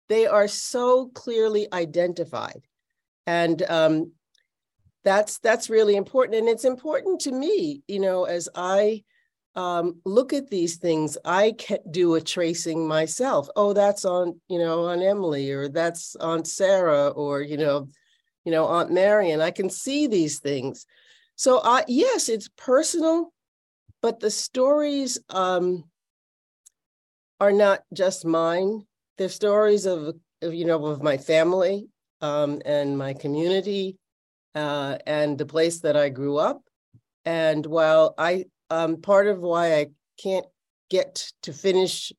They 0.07 0.27
are 0.27 0.47
so 0.47 1.07
clearly 1.07 1.67
identified. 1.73 2.61
And 3.25 3.61
um, 3.63 4.11
that's 5.03 5.39
that's 5.39 5.69
really 5.69 5.95
important. 5.95 6.37
And 6.37 6.49
it's 6.49 6.65
important 6.65 7.21
to 7.21 7.31
me 7.31 7.81
you 7.87 7.99
know 7.99 8.25
as 8.25 8.49
i 8.55 9.03
um, 9.55 10.01
look 10.05 10.33
at 10.33 10.49
these 10.49 10.75
things 10.77 11.17
i 11.25 11.53
can 11.57 11.77
do 11.91 12.15
a 12.15 12.21
tracing 12.21 12.87
myself 12.87 13.47
oh 13.55 13.73
that's 13.73 14.05
on 14.05 14.39
you 14.49 14.59
know 14.59 14.85
on 14.85 15.01
emily 15.01 15.51
or 15.51 15.69
that's 15.69 16.15
on 16.17 16.43
sarah 16.43 17.09
or 17.09 17.41
you 17.41 17.57
know 17.57 17.87
you 18.45 18.51
know, 18.51 18.67
Aunt 18.67 18.91
Mary, 18.91 19.31
and 19.31 19.41
I 19.41 19.51
can 19.51 19.69
see 19.69 20.07
these 20.07 20.39
things. 20.39 20.85
So, 21.35 21.57
uh, 21.57 21.81
yes, 21.87 22.29
it's 22.29 22.47
personal, 22.55 23.33
but 24.01 24.19
the 24.19 24.29
stories 24.29 25.19
um, 25.29 25.83
are 27.41 27.51
not 27.51 27.81
just 27.91 28.23
mine. 28.23 28.85
They're 29.17 29.29
stories 29.29 29.85
of, 29.85 30.15
of 30.41 30.53
you 30.53 30.65
know, 30.65 30.85
of 30.85 31.01
my 31.01 31.17
family 31.17 31.87
um, 32.21 32.61
and 32.65 32.97
my 32.97 33.13
community 33.13 33.97
uh, 34.53 34.99
and 35.07 35.37
the 35.37 35.45
place 35.45 35.79
that 35.79 35.97
I 35.97 36.09
grew 36.09 36.37
up. 36.37 36.61
And 37.25 37.65
while 37.65 38.13
I, 38.17 38.45
um, 38.69 39.01
part 39.01 39.27
of 39.27 39.39
why 39.39 39.75
I 39.75 39.87
can't 40.21 40.45
get 40.89 41.31
to 41.43 41.53
finish, 41.53 42.11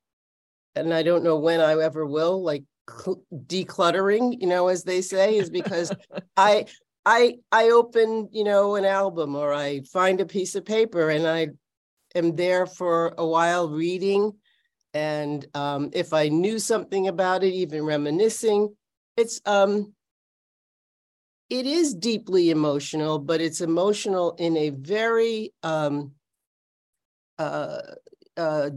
and 0.74 0.92
I 0.92 1.02
don't 1.02 1.24
know 1.24 1.36
when 1.36 1.60
I 1.60 1.72
ever 1.80 2.06
will, 2.06 2.42
like 2.42 2.64
decluttering, 2.88 4.40
you 4.40 4.46
know, 4.46 4.68
as 4.68 4.84
they 4.84 5.00
say, 5.02 5.36
is 5.36 5.50
because 5.50 5.92
I 6.36 6.66
I 7.04 7.36
I 7.52 7.70
open, 7.70 8.28
you 8.32 8.44
know, 8.44 8.76
an 8.76 8.84
album 8.84 9.36
or 9.36 9.52
I 9.52 9.80
find 9.92 10.20
a 10.20 10.26
piece 10.26 10.54
of 10.54 10.64
paper 10.64 11.10
and 11.10 11.26
I 11.26 11.48
am 12.14 12.34
there 12.36 12.66
for 12.66 13.14
a 13.18 13.26
while 13.26 13.68
reading. 13.68 14.32
And 14.94 15.46
um, 15.54 15.90
if 15.92 16.12
I 16.12 16.28
knew 16.28 16.58
something 16.58 17.08
about 17.08 17.44
it, 17.44 17.52
even 17.52 17.84
reminiscing, 17.84 18.74
it's 19.16 19.40
um 19.46 19.92
it 21.48 21.64
is 21.64 21.94
deeply 21.94 22.50
emotional, 22.50 23.20
but 23.20 23.40
it's 23.40 23.60
emotional 23.60 24.34
in 24.38 24.56
a 24.56 24.70
very 24.70 25.52
um 25.62 26.12
uh 27.38 27.78
uh 28.36 28.70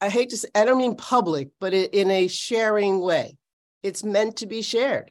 I 0.00 0.10
hate 0.10 0.30
to 0.30 0.36
say, 0.36 0.48
I 0.54 0.64
don't 0.64 0.78
mean 0.78 0.94
public, 0.96 1.48
but 1.58 1.72
in 1.72 2.10
a 2.10 2.28
sharing 2.28 3.00
way. 3.00 3.36
It's 3.82 4.04
meant 4.04 4.36
to 4.38 4.46
be 4.46 4.62
shared. 4.62 5.10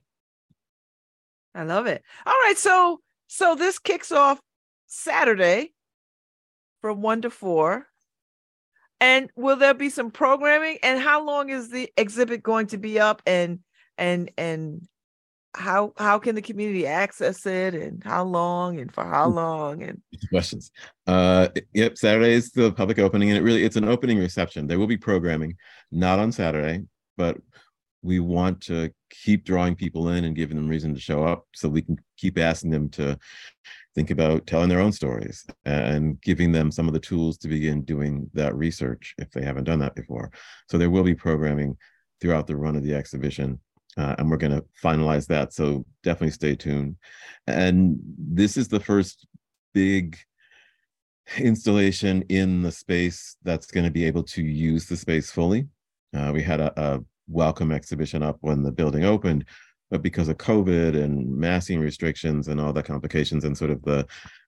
I 1.55 1.63
love 1.63 1.87
it. 1.87 2.03
All 2.25 2.33
right, 2.33 2.57
so 2.57 2.99
so 3.27 3.55
this 3.55 3.79
kicks 3.79 4.11
off 4.11 4.39
Saturday 4.87 5.73
from 6.81 7.01
1 7.01 7.23
to 7.23 7.29
4. 7.29 7.87
And 9.01 9.29
will 9.35 9.55
there 9.55 9.73
be 9.73 9.89
some 9.89 10.11
programming 10.11 10.77
and 10.83 10.99
how 10.99 11.25
long 11.25 11.49
is 11.49 11.69
the 11.69 11.91
exhibit 11.97 12.43
going 12.43 12.67
to 12.67 12.77
be 12.77 12.99
up 12.99 13.21
and 13.25 13.59
and 13.97 14.31
and 14.37 14.87
how 15.55 15.93
how 15.97 16.19
can 16.19 16.35
the 16.35 16.41
community 16.41 16.85
access 16.85 17.45
it 17.45 17.73
and 17.73 18.03
how 18.03 18.23
long 18.23 18.79
and 18.79 18.93
for 18.93 19.05
how 19.05 19.27
long 19.27 19.83
and 19.83 20.01
questions. 20.29 20.71
Uh 21.07 21.47
yep 21.73 21.97
saturday 21.97 22.33
is 22.33 22.51
the 22.51 22.71
public 22.71 22.99
opening 22.99 23.29
and 23.29 23.37
it 23.37 23.41
really 23.41 23.63
it's 23.63 23.75
an 23.75 23.87
opening 23.87 24.19
reception. 24.19 24.67
There 24.67 24.79
will 24.79 24.87
be 24.87 24.97
programming 24.97 25.55
not 25.91 26.19
on 26.19 26.31
saturday 26.31 26.83
but 27.17 27.37
we 28.01 28.19
want 28.19 28.61
to 28.61 28.91
keep 29.09 29.43
drawing 29.43 29.75
people 29.75 30.09
in 30.09 30.25
and 30.25 30.35
giving 30.35 30.55
them 30.55 30.67
reason 30.67 30.93
to 30.93 30.99
show 30.99 31.23
up 31.23 31.47
so 31.55 31.67
we 31.67 31.81
can 31.81 31.97
keep 32.17 32.37
asking 32.37 32.69
them 32.69 32.87
to 32.87 33.17
think 33.95 34.11
about 34.11 34.45
telling 34.45 34.69
their 34.69 34.79
own 34.79 34.91
stories 34.91 35.45
and 35.65 36.21
giving 36.21 36.51
them 36.51 36.69
some 36.69 36.87
of 36.87 36.93
the 36.93 36.99
tools 36.99 37.37
to 37.37 37.47
begin 37.47 37.81
doing 37.81 38.29
that 38.33 38.55
research 38.55 39.15
if 39.17 39.31
they 39.31 39.41
haven't 39.41 39.63
done 39.63 39.79
that 39.79 39.95
before. 39.95 40.31
So 40.69 40.77
there 40.77 40.89
will 40.89 41.03
be 41.03 41.15
programming 41.15 41.77
throughout 42.21 42.45
the 42.45 42.57
run 42.57 42.75
of 42.75 42.83
the 42.83 42.93
exhibition 42.93 43.59
uh, 43.97 44.15
and 44.17 44.29
we're 44.29 44.37
going 44.37 44.51
to 44.51 44.65
finalize 44.83 45.27
that. 45.27 45.53
So 45.53 45.85
definitely 46.03 46.31
stay 46.31 46.55
tuned. 46.55 46.97
And 47.47 47.97
this 48.17 48.57
is 48.57 48.67
the 48.67 48.79
first 48.79 49.27
big 49.73 50.17
installation 51.37 52.23
in 52.23 52.61
the 52.61 52.71
space 52.71 53.35
that's 53.43 53.67
going 53.67 53.85
to 53.85 53.91
be 53.91 54.05
able 54.05 54.23
to 54.23 54.43
use 54.43 54.85
the 54.85 54.97
space 54.97 55.31
fully. 55.31 55.67
Uh, 56.15 56.31
we 56.33 56.41
had 56.41 56.59
a, 56.59 56.73
a, 56.81 56.99
welcome 57.27 57.71
exhibition 57.71 58.21
up 58.21 58.37
when 58.41 58.61
the 58.61 58.71
building 58.71 59.03
opened, 59.03 59.43
but 59.89 60.03
because 60.03 60.27
of 60.29 60.37
COVID 60.37 60.95
and 60.95 61.27
massing 61.27 61.79
restrictions 61.79 62.49
and 62.49 62.61
all 62.61 62.71
the 62.71 62.83
complications 62.83 63.45
and 63.45 63.57
sort 63.57 63.71
of 63.71 63.81
the 63.81 64.05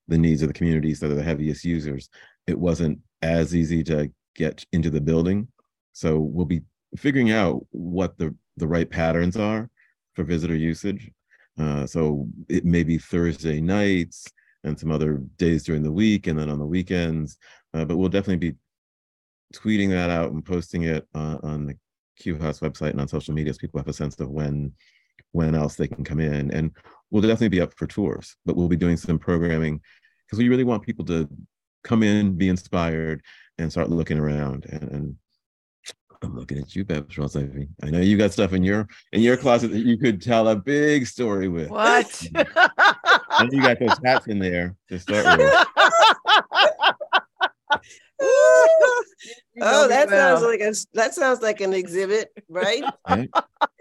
the 0.08 0.18
needs 0.18 0.44
of 0.44 0.48
the 0.48 0.54
communities 0.54 1.00
that 1.00 1.10
are 1.10 1.16
the 1.16 1.24
heaviest 1.24 1.66
users, 1.66 2.08
it 2.46 2.58
wasn't 2.58 3.00
as 3.24 3.56
easy 3.56 3.84
to 3.84 4.12
get 4.36 4.63
into 4.72 4.92
the 4.92 5.01
building. 5.01 5.48
So 5.94 6.20
we'll 6.20 6.46
be 6.46 6.62
figuring 6.96 7.32
out 7.32 7.66
what 7.72 8.16
the 8.20 8.36
the 8.58 8.68
right 8.68 8.90
patterns 8.90 9.38
are 9.38 9.70
for 10.14 10.24
visitor 10.24 10.56
usage. 10.56 11.12
Uh, 11.60 11.86
so 11.88 12.28
it 12.50 12.66
may 12.66 12.84
be 12.84 12.98
Thursday 12.98 13.62
nights 13.62 14.26
and 14.64 14.80
some 14.80 14.92
other 14.92 15.22
days 15.38 15.64
during 15.64 15.84
the 15.84 15.92
week, 15.92 16.28
and 16.28 16.38
then 16.38 16.50
on 16.50 16.60
the 16.60 16.66
weekends. 16.66 17.38
Uh, 17.74 17.86
but 17.86 17.98
we'll 17.98 18.10
definitely 18.10 18.52
be 18.52 18.58
tweeting 19.54 19.90
that 19.90 20.10
out 20.10 20.32
and 20.32 20.46
posting 20.46 20.84
it 20.84 21.08
uh, 21.16 21.38
on 21.44 21.68
the 21.68 21.76
Q 22.20 22.38
House 22.38 22.60
website 22.60 22.92
and 22.92 23.02
on 23.02 23.08
social 23.08 23.34
media, 23.34 23.54
so 23.54 23.60
people 23.60 23.80
have 23.80 23.88
a 23.88 23.94
sense 23.94 24.20
of 24.20 24.30
when 24.30 24.74
when 25.32 25.56
else 25.56 25.76
they 25.76 25.88
can 25.88 26.04
come 26.04 26.20
in. 26.20 26.52
And 26.52 26.72
we'll 27.12 27.22
definitely 27.22 27.50
be 27.50 27.62
up 27.62 27.74
for 27.76 27.88
tours, 27.88 28.36
but 28.46 28.56
we'll 28.56 28.68
be 28.68 28.76
doing 28.76 28.98
some 28.98 29.20
programming 29.20 29.82
because 30.26 30.40
we 30.40 30.50
really 30.50 30.64
want 30.64 30.84
people 30.84 31.06
to 31.06 31.30
come 31.84 32.04
in, 32.04 32.36
be 32.36 32.50
inspired, 32.50 33.22
and 33.58 33.72
start 33.72 33.90
looking 33.90 34.20
around 34.20 34.66
and, 34.66 34.84
and 34.92 35.16
I'm 36.24 36.36
looking 36.36 36.57
at 36.57 36.75
you, 36.75 36.83
Babs 36.83 37.36
Ivy. 37.36 37.67
I 37.83 37.89
know 37.89 38.00
you 38.00 38.17
got 38.17 38.31
stuff 38.31 38.53
in 38.53 38.63
your 38.63 38.88
in 39.12 39.21
your 39.21 39.38
closet 39.38 39.69
that 39.71 39.86
you 39.86 39.97
could 39.97 40.21
tell 40.21 40.47
a 40.47 40.55
big 40.55 41.05
story 41.05 41.47
with. 41.47 41.69
What? 41.69 42.27
I 42.36 43.43
know 43.43 43.50
you 43.51 43.62
got 43.62 43.79
those 43.79 44.00
hats 44.03 44.27
in 44.27 44.39
there 44.39 44.75
to 44.89 45.00
start 45.00 45.38
with. 45.38 45.53
oh, 49.62 49.88
that 49.88 50.09
sounds 50.09 50.41
like 50.41 50.62
a 50.62 50.74
that 50.93 51.13
sounds 51.13 51.41
like 51.41 51.62
an 51.62 51.74
exhibit, 51.74 52.29
right? 52.50 52.83
right. 53.09 53.29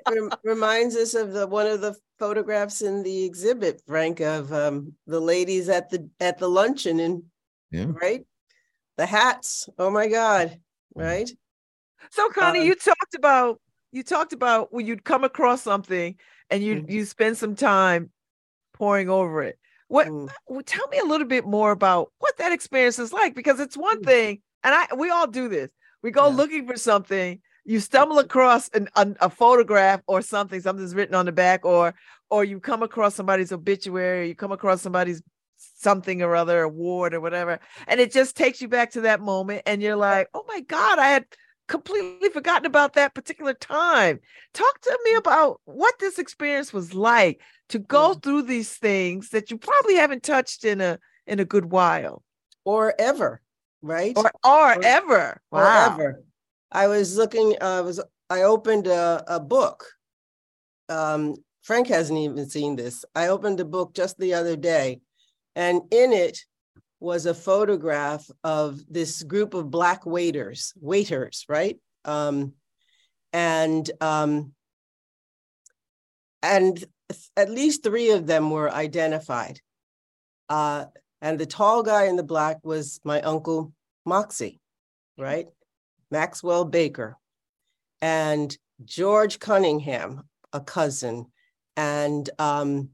It 0.09 0.39
reminds 0.45 0.95
us 0.95 1.15
of 1.15 1.33
the 1.33 1.47
one 1.47 1.67
of 1.67 1.81
the 1.81 1.97
photographs 2.19 2.83
in 2.83 3.03
the 3.03 3.25
exhibit, 3.25 3.83
Frank, 3.87 4.21
of 4.21 4.53
um, 4.53 4.93
the 5.07 5.21
ladies 5.21 5.69
at 5.69 5.91
the 5.91 6.09
at 6.21 6.39
the 6.39 6.49
luncheon 6.49 7.01
and 7.01 7.23
yeah. 7.71 7.87
right, 7.89 8.27
the 8.97 9.07
hats. 9.07 9.69
Oh 9.79 9.91
my 9.91 10.09
God, 10.09 10.59
right? 10.95 11.31
So 12.11 12.29
Connie, 12.31 12.61
um, 12.61 12.67
you 12.67 12.75
talked 12.75 13.15
about 13.15 13.61
you 13.93 14.03
talked 14.03 14.33
about 14.33 14.73
when 14.73 14.87
you'd 14.87 15.05
come 15.05 15.25
across 15.25 15.63
something 15.63 16.17
and 16.51 16.63
you 16.63 16.77
mm-hmm. 16.77 16.91
you 16.91 17.05
spend 17.05 17.37
some 17.37 17.55
time 17.55 18.11
pouring 18.75 19.09
over 19.09 19.43
it. 19.43 19.59
What 19.89 20.09
mm. 20.09 20.29
tell 20.67 20.87
me 20.89 20.99
a 20.99 21.05
little 21.05 21.27
bit 21.27 21.47
more 21.47 21.71
about 21.71 22.13
what 22.19 22.37
that 22.39 22.53
experience 22.53 22.99
is 22.99 23.13
like 23.13 23.35
because 23.35 23.61
it's 23.61 23.77
one 23.77 24.03
mm. 24.03 24.05
thing 24.05 24.43
and 24.65 24.75
I 24.75 24.95
we 24.97 25.11
all 25.11 25.27
do 25.27 25.49
this. 25.49 25.71
We 26.03 26.11
go 26.11 26.29
yeah. 26.29 26.37
looking 26.37 26.67
for 26.67 26.77
something, 26.77 27.41
you 27.65 27.81
stumble 27.81 28.19
across 28.19 28.69
an, 28.71 28.89
a, 28.97 29.09
a 29.23 29.31
photograph 29.31 30.03
or 30.07 30.23
something, 30.23 30.61
something's 30.61 30.95
written 30.95 31.15
on 31.15 31.27
the 31.27 31.33
back 31.33 31.65
or 31.65 31.95
or 32.29 32.45
you 32.45 32.61
come 32.61 32.83
across 32.83 33.15
somebody's 33.15 33.53
obituary, 33.53 34.29
you 34.29 34.35
come 34.35 34.53
across 34.53 34.83
somebody's 34.83 35.23
something 35.57 36.21
or 36.21 36.37
other 36.37 36.63
award 36.63 37.15
or 37.15 37.21
whatever 37.21 37.59
and 37.87 37.99
it 37.99 38.13
just 38.13 38.37
takes 38.37 38.61
you 38.61 38.69
back 38.69 38.91
to 38.91 39.03
that 39.03 39.21
moment 39.21 39.63
and 39.65 39.81
you're 39.81 39.97
like, 39.97 40.29
"Oh 40.35 40.45
my 40.49 40.61
god, 40.61 40.99
I 40.99 41.09
had 41.09 41.25
completely 41.69 42.29
forgotten 42.29 42.67
about 42.67 42.95
that 42.95 43.15
particular 43.15 43.55
time. 43.55 44.21
Talk 44.55 44.81
to 44.83 44.99
me 45.05 45.15
about 45.15 45.61
what 45.65 45.99
this 45.99 46.19
experience 46.19 46.73
was 46.73 46.95
like 46.95 47.41
to 47.71 47.79
go 47.79 48.15
mm. 48.15 48.23
through 48.23 48.43
these 48.43 48.73
things 48.75 49.31
that 49.31 49.51
you 49.51 49.59
probably 49.59 49.97
haven't 49.97 50.23
touched 50.23 50.65
in 50.65 50.81
a 50.81 50.99
in 51.27 51.41
a 51.41 51.45
good 51.45 51.67
while 51.67 52.23
or 52.65 52.95
ever, 52.99 53.41
right? 53.83 54.17
Or 54.17 54.31
or, 54.45 54.75
or 54.75 54.85
ever. 54.85 55.43
Wow. 55.51 55.61
Or 55.61 55.93
ever. 55.93 56.25
I 56.71 56.89
was 56.89 57.17
looking 57.17 57.57
I 57.61 57.81
was 57.81 58.01
I 58.29 58.43
opened 58.43 58.87
a, 58.87 59.23
a 59.29 59.41
book 59.41 59.85
um, 60.89 61.37
Frank 61.63 61.89
hasn't 61.89 62.19
even 62.19 62.49
seen 62.49 62.77
this. 62.77 63.05
I 63.15 63.29
opened 63.29 63.61
a 63.61 63.65
book 63.65 63.95
just 63.95 64.19
the 64.19 64.35
other 64.35 64.57
day, 64.57 65.01
and 65.55 65.83
in 65.91 66.13
it 66.13 66.39
was 67.01 67.27
a 67.27 67.35
photograph 67.35 68.31
of 68.43 68.81
this 68.89 69.23
group 69.23 69.55
of 69.55 69.71
black 69.71 70.07
waiters, 70.07 70.73
waiters, 70.77 71.45
right? 71.49 71.79
Um, 72.05 72.55
and 73.33 73.91
um, 74.01 74.53
and 76.43 76.85
at 77.37 77.51
least 77.51 77.83
three 77.83 78.11
of 78.11 78.27
them 78.27 78.51
were 78.51 78.71
identified. 78.71 79.61
Uh, 80.49 80.87
and 81.21 81.39
the 81.39 81.47
tall 81.47 81.83
guy 81.83 82.05
in 82.05 82.17
the 82.17 82.23
black 82.23 82.59
was 82.63 83.01
my 83.05 83.21
uncle 83.23 83.73
Moxie, 84.05 84.61
right? 85.19 85.47
Maxwell 86.11 86.65
Baker. 86.65 87.17
And 88.01 88.57
George 88.85 89.39
Cunningham, 89.39 90.23
a 90.53 90.61
cousin, 90.61 91.27
and 91.77 92.29
um, 92.39 92.91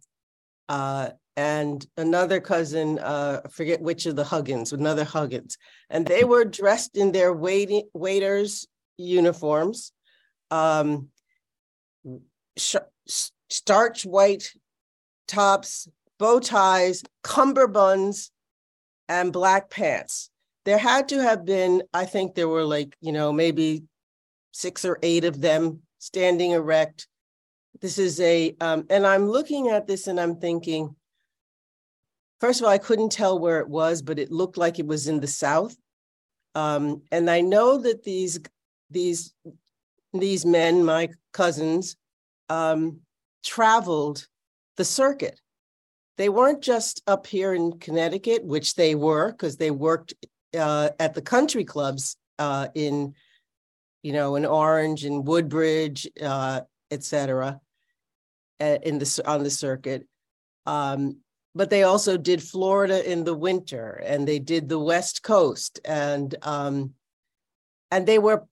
uh, 0.68 1.10
and 1.36 1.86
another 1.96 2.40
cousin, 2.40 2.98
uh, 2.98 3.40
forget 3.50 3.80
which 3.80 4.06
of 4.06 4.16
the 4.16 4.24
Huggins, 4.24 4.72
another 4.72 5.04
Huggins, 5.04 5.56
and 5.88 6.06
they 6.06 6.24
were 6.24 6.44
dressed 6.44 6.96
in 6.96 7.12
their 7.12 7.32
waiting 7.32 7.88
waiters 7.94 8.66
uniforms, 8.98 9.92
um, 10.50 11.08
sh- 12.58 12.76
starch 13.48 14.04
white 14.04 14.52
tops, 15.26 15.88
bow 16.18 16.38
ties, 16.38 17.02
cummerbunds, 17.24 18.30
and 19.08 19.32
black 19.32 19.70
pants. 19.70 20.30
There 20.64 20.78
had 20.78 21.08
to 21.08 21.22
have 21.22 21.44
been, 21.44 21.82
I 21.92 22.04
think 22.04 22.34
there 22.34 22.48
were 22.48 22.64
like, 22.64 22.94
you 23.00 23.12
know, 23.12 23.32
maybe 23.32 23.84
six 24.52 24.84
or 24.84 24.98
eight 25.02 25.24
of 25.24 25.40
them 25.40 25.80
standing 25.98 26.52
erect. 26.52 27.08
This 27.80 27.98
is 27.98 28.20
a, 28.20 28.54
um, 28.60 28.86
and 28.90 29.06
I'm 29.06 29.28
looking 29.28 29.68
at 29.68 29.86
this 29.86 30.06
and 30.06 30.20
I'm 30.20 30.36
thinking, 30.36 30.94
first 32.42 32.60
of 32.60 32.64
all, 32.66 32.72
I 32.72 32.78
couldn't 32.78 33.12
tell 33.12 33.38
where 33.38 33.60
it 33.60 33.68
was, 33.68 34.02
but 34.02 34.18
it 34.18 34.32
looked 34.32 34.56
like 34.56 34.80
it 34.80 34.86
was 34.86 35.06
in 35.06 35.20
the 35.20 35.28
South. 35.28 35.76
Um, 36.56 37.02
and 37.12 37.30
I 37.30 37.40
know 37.40 37.78
that 37.78 38.02
these, 38.02 38.40
these, 38.90 39.32
these 40.12 40.44
men, 40.44 40.84
my 40.84 41.08
cousins, 41.32 41.96
um, 42.48 42.98
traveled 43.44 44.26
the 44.76 44.84
circuit. 44.84 45.40
They 46.18 46.28
weren't 46.28 46.62
just 46.62 47.00
up 47.06 47.28
here 47.28 47.54
in 47.54 47.78
Connecticut, 47.78 48.44
which 48.44 48.74
they 48.74 48.96
were 48.96 49.30
because 49.30 49.56
they 49.56 49.70
worked 49.70 50.14
uh, 50.58 50.88
at 50.98 51.14
the 51.14 51.22
country 51.22 51.64
clubs 51.64 52.16
uh, 52.40 52.66
in, 52.74 53.14
you 54.02 54.12
know, 54.12 54.34
in 54.34 54.44
Orange 54.44 55.04
and 55.04 55.24
Woodbridge, 55.24 56.08
uh, 56.20 56.62
et 56.90 57.04
cetera, 57.04 57.60
in 58.58 58.98
the 58.98 59.22
on 59.26 59.44
the 59.44 59.50
circuit. 59.50 60.08
Um, 60.66 61.21
but 61.54 61.70
they 61.70 61.82
also 61.82 62.16
did 62.16 62.42
Florida 62.42 63.10
in 63.10 63.24
the 63.24 63.34
winter, 63.34 64.02
and 64.04 64.26
they 64.26 64.38
did 64.38 64.68
the 64.68 64.78
West 64.78 65.22
Coast, 65.22 65.80
and 65.84 66.34
um, 66.42 66.94
and 67.90 68.06
they 68.06 68.18
were 68.18 68.46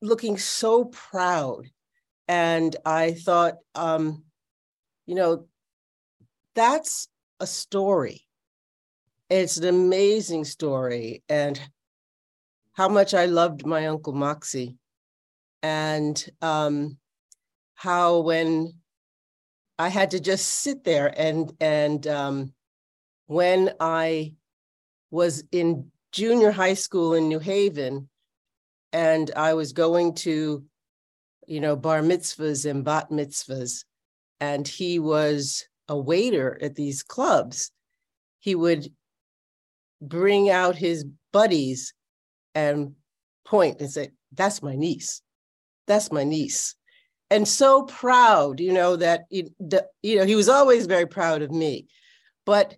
looking 0.00 0.38
so 0.38 0.86
proud. 0.86 1.66
And 2.28 2.74
I 2.84 3.12
thought, 3.12 3.54
um, 3.74 4.24
you 5.06 5.14
know, 5.14 5.46
that's 6.54 7.08
a 7.38 7.46
story. 7.46 8.22
It's 9.28 9.58
an 9.58 9.68
amazing 9.68 10.44
story, 10.44 11.22
and 11.28 11.60
how 12.72 12.88
much 12.88 13.12
I 13.12 13.26
loved 13.26 13.66
my 13.66 13.86
uncle 13.86 14.14
Moxie, 14.14 14.76
and 15.62 16.24
um, 16.40 16.96
how 17.74 18.20
when 18.20 18.72
I 19.78 19.88
had 19.88 20.12
to 20.12 20.20
just 20.20 20.46
sit 20.46 20.84
there 20.84 21.12
and 21.16 21.52
and 21.60 22.06
um, 22.06 22.52
when 23.26 23.72
I 23.80 24.34
was 25.10 25.44
in 25.52 25.90
junior 26.12 26.50
high 26.50 26.74
school 26.74 27.14
in 27.14 27.28
New 27.28 27.38
Haven, 27.38 28.08
and 28.92 29.30
I 29.36 29.54
was 29.54 29.72
going 29.72 30.14
to, 30.14 30.64
you 31.46 31.60
know, 31.60 31.76
bar 31.76 32.00
mitzvahs 32.00 32.68
and 32.68 32.84
bat 32.84 33.10
mitzvahs, 33.10 33.84
and 34.40 34.66
he 34.66 34.98
was 34.98 35.66
a 35.88 35.98
waiter 35.98 36.58
at 36.62 36.74
these 36.74 37.02
clubs, 37.02 37.70
he 38.38 38.54
would 38.54 38.90
bring 40.00 40.50
out 40.50 40.76
his 40.76 41.04
buddies 41.32 41.94
and 42.54 42.94
point 43.44 43.80
and 43.80 43.90
say, 43.90 44.10
That's 44.32 44.62
my 44.62 44.74
niece. 44.74 45.22
That's 45.86 46.10
my 46.10 46.24
niece. 46.24 46.74
And 47.30 47.46
so 47.46 47.82
proud, 47.82 48.60
you 48.60 48.72
know, 48.72 48.96
that, 48.96 49.24
you 49.30 50.16
know, 50.16 50.24
he 50.24 50.36
was 50.36 50.48
always 50.48 50.86
very 50.86 51.06
proud 51.06 51.42
of 51.42 51.50
me. 51.50 51.86
But 52.44 52.76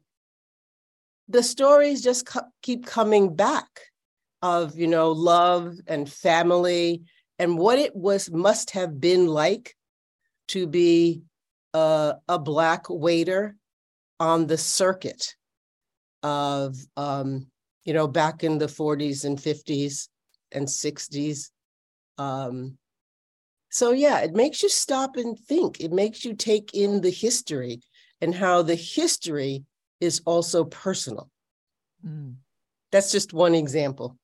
the 1.28 1.42
stories 1.42 2.02
just 2.02 2.26
co- 2.26 2.48
keep 2.62 2.87
coming 2.87 3.37
back 3.37 3.66
of, 4.40 4.78
you 4.78 4.87
know, 4.87 5.12
love 5.12 5.74
and 5.87 6.11
family 6.11 7.02
and 7.38 7.58
what 7.58 7.78
it 7.78 7.94
was 7.94 8.30
must 8.30 8.70
have 8.70 8.98
been 9.00 9.26
like 9.26 9.76
to 10.48 10.66
be 10.66 11.22
a 11.74 12.38
black 12.40 12.88
waiter 12.88 13.54
on 14.18 14.46
the 14.46 14.58
circuit 14.58 15.37
of 16.22 16.76
um, 16.96 17.46
you 17.84 17.92
know 17.92 18.08
back 18.08 18.42
in 18.42 18.58
the 18.58 18.66
40s 18.66 19.24
and 19.24 19.38
50s 19.38 20.08
and 20.52 20.66
60s 20.66 21.50
um, 22.18 22.76
so 23.70 23.92
yeah 23.92 24.18
it 24.20 24.33
makes 24.33 24.62
you 24.62 24.68
stop 24.68 25.16
and 25.16 25.38
think 25.38 25.81
it 25.81 25.92
makes 25.92 26.24
you 26.24 26.35
take 26.35 26.74
in 26.74 27.00
the 27.00 27.11
history 27.11 27.81
and 28.20 28.35
how 28.35 28.62
the 28.62 28.74
history 28.74 29.64
is 30.00 30.20
also 30.24 30.64
personal 30.64 31.31
mm. 32.04 32.35
that's 32.92 33.12
just 33.12 33.33
one 33.33 33.54
example 33.54 34.16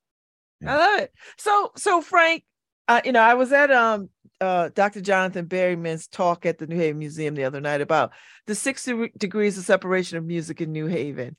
i 0.67 0.77
love 0.77 1.01
it 1.01 1.13
so 1.39 1.73
so 1.77 2.01
frank 2.01 2.45
uh, 2.89 3.01
you 3.05 3.13
know 3.13 3.21
i 3.23 3.35
was 3.35 3.53
at 3.53 3.71
um 3.71 4.09
uh, 4.41 4.69
Dr. 4.75 5.01
Jonathan 5.01 5.47
Berryman's 5.47 6.07
talk 6.07 6.45
at 6.45 6.59
the 6.59 6.67
New 6.67 6.77
Haven 6.77 6.99
Museum 6.99 7.35
the 7.35 7.45
other 7.45 7.61
night 7.61 7.81
about 7.81 8.13
the 8.47 8.55
60 8.55 9.13
degrees 9.17 9.57
of 9.57 9.65
separation 9.65 10.19
of 10.19 10.25
music 10.25 10.61
in 10.61 10.73
New 10.73 10.87
Haven. 10.87 11.37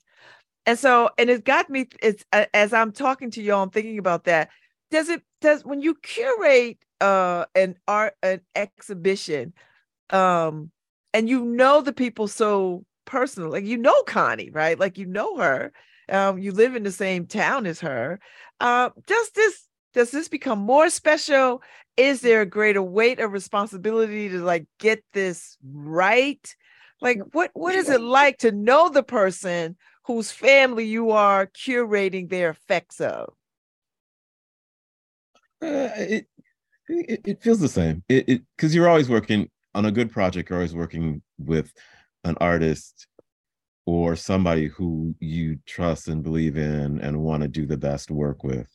And 0.64 0.78
so, 0.78 1.10
and 1.16 1.30
it 1.30 1.44
got 1.44 1.70
me, 1.70 1.88
it's 2.02 2.24
as 2.32 2.72
I'm 2.72 2.92
talking 2.92 3.30
to 3.32 3.42
y'all, 3.42 3.62
I'm 3.62 3.70
thinking 3.70 3.98
about 3.98 4.24
that. 4.24 4.48
Does 4.90 5.08
it, 5.08 5.22
does, 5.40 5.64
when 5.64 5.80
you 5.80 5.94
curate 5.94 6.78
uh, 7.00 7.46
an 7.54 7.76
art, 7.86 8.14
an 8.22 8.40
exhibition, 8.54 9.52
um, 10.10 10.70
and 11.12 11.28
you 11.28 11.44
know 11.44 11.80
the 11.80 11.92
people 11.92 12.28
so 12.28 12.84
personal, 13.04 13.50
like 13.50 13.64
you 13.64 13.76
know 13.76 14.02
Connie, 14.04 14.50
right? 14.50 14.78
Like 14.78 14.98
you 14.98 15.06
know 15.06 15.36
her, 15.38 15.72
um, 16.08 16.38
you 16.38 16.52
live 16.52 16.76
in 16.76 16.82
the 16.82 16.92
same 16.92 17.26
town 17.26 17.66
as 17.66 17.80
her. 17.80 18.20
Uh, 18.60 18.90
does 19.06 19.30
this 19.30 19.66
does 19.96 20.10
this 20.10 20.28
become 20.28 20.58
more 20.58 20.90
special 20.90 21.62
is 21.96 22.20
there 22.20 22.42
a 22.42 22.46
greater 22.46 22.82
weight 22.82 23.18
of 23.18 23.32
responsibility 23.32 24.28
to 24.28 24.40
like 24.40 24.66
get 24.78 25.02
this 25.14 25.56
right 25.64 26.54
like 27.00 27.18
what 27.32 27.50
what 27.54 27.74
is 27.74 27.88
it 27.88 28.00
like 28.02 28.36
to 28.38 28.52
know 28.52 28.90
the 28.90 29.02
person 29.02 29.74
whose 30.04 30.30
family 30.30 30.84
you 30.84 31.10
are 31.10 31.46
curating 31.46 32.28
their 32.28 32.50
effects 32.50 33.00
of 33.00 33.32
uh, 35.62 35.88
it, 35.96 36.26
it, 36.88 37.20
it 37.24 37.42
feels 37.42 37.58
the 37.60 37.68
same 37.68 38.02
it 38.08 38.42
because 38.56 38.74
you're 38.74 38.88
always 38.88 39.08
working 39.08 39.48
on 39.74 39.86
a 39.86 39.92
good 39.92 40.10
project 40.10 40.48
you're 40.48 40.58
always 40.58 40.74
working 40.74 41.22
with 41.38 41.72
an 42.24 42.36
artist 42.40 43.06
or 43.86 44.16
somebody 44.16 44.66
who 44.66 45.14
you 45.20 45.58
trust 45.66 46.08
and 46.08 46.22
believe 46.22 46.56
in 46.56 47.00
and 47.00 47.20
want 47.20 47.42
to 47.42 47.48
do 47.48 47.66
the 47.66 47.76
best 47.76 48.10
work 48.10 48.42
with 48.42 48.68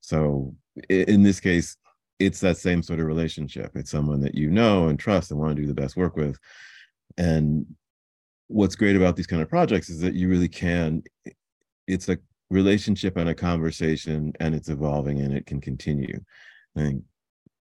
so 0.00 0.54
in 0.88 1.22
this 1.22 1.40
case 1.40 1.76
it's 2.18 2.40
that 2.40 2.56
same 2.56 2.82
sort 2.82 3.00
of 3.00 3.06
relationship. 3.06 3.72
It's 3.74 3.90
someone 3.90 4.20
that 4.22 4.34
you 4.34 4.50
know 4.50 4.88
and 4.88 4.98
trust 4.98 5.30
and 5.30 5.40
want 5.40 5.56
to 5.56 5.62
do 5.62 5.68
the 5.68 5.74
best 5.74 5.96
work 5.96 6.16
with. 6.16 6.38
And 7.18 7.66
what's 8.48 8.76
great 8.76 8.96
about 8.96 9.16
these 9.16 9.26
kind 9.26 9.42
of 9.42 9.48
projects 9.48 9.90
is 9.90 10.00
that 10.00 10.14
you 10.14 10.28
really 10.28 10.48
can, 10.48 11.02
it's 11.86 12.08
a 12.08 12.18
relationship 12.50 13.16
and 13.16 13.28
a 13.28 13.34
conversation 13.34 14.32
and 14.40 14.54
it's 14.54 14.68
evolving 14.68 15.20
and 15.20 15.34
it 15.34 15.46
can 15.46 15.60
continue. 15.60 16.20
I 16.76 16.80
think 16.80 17.02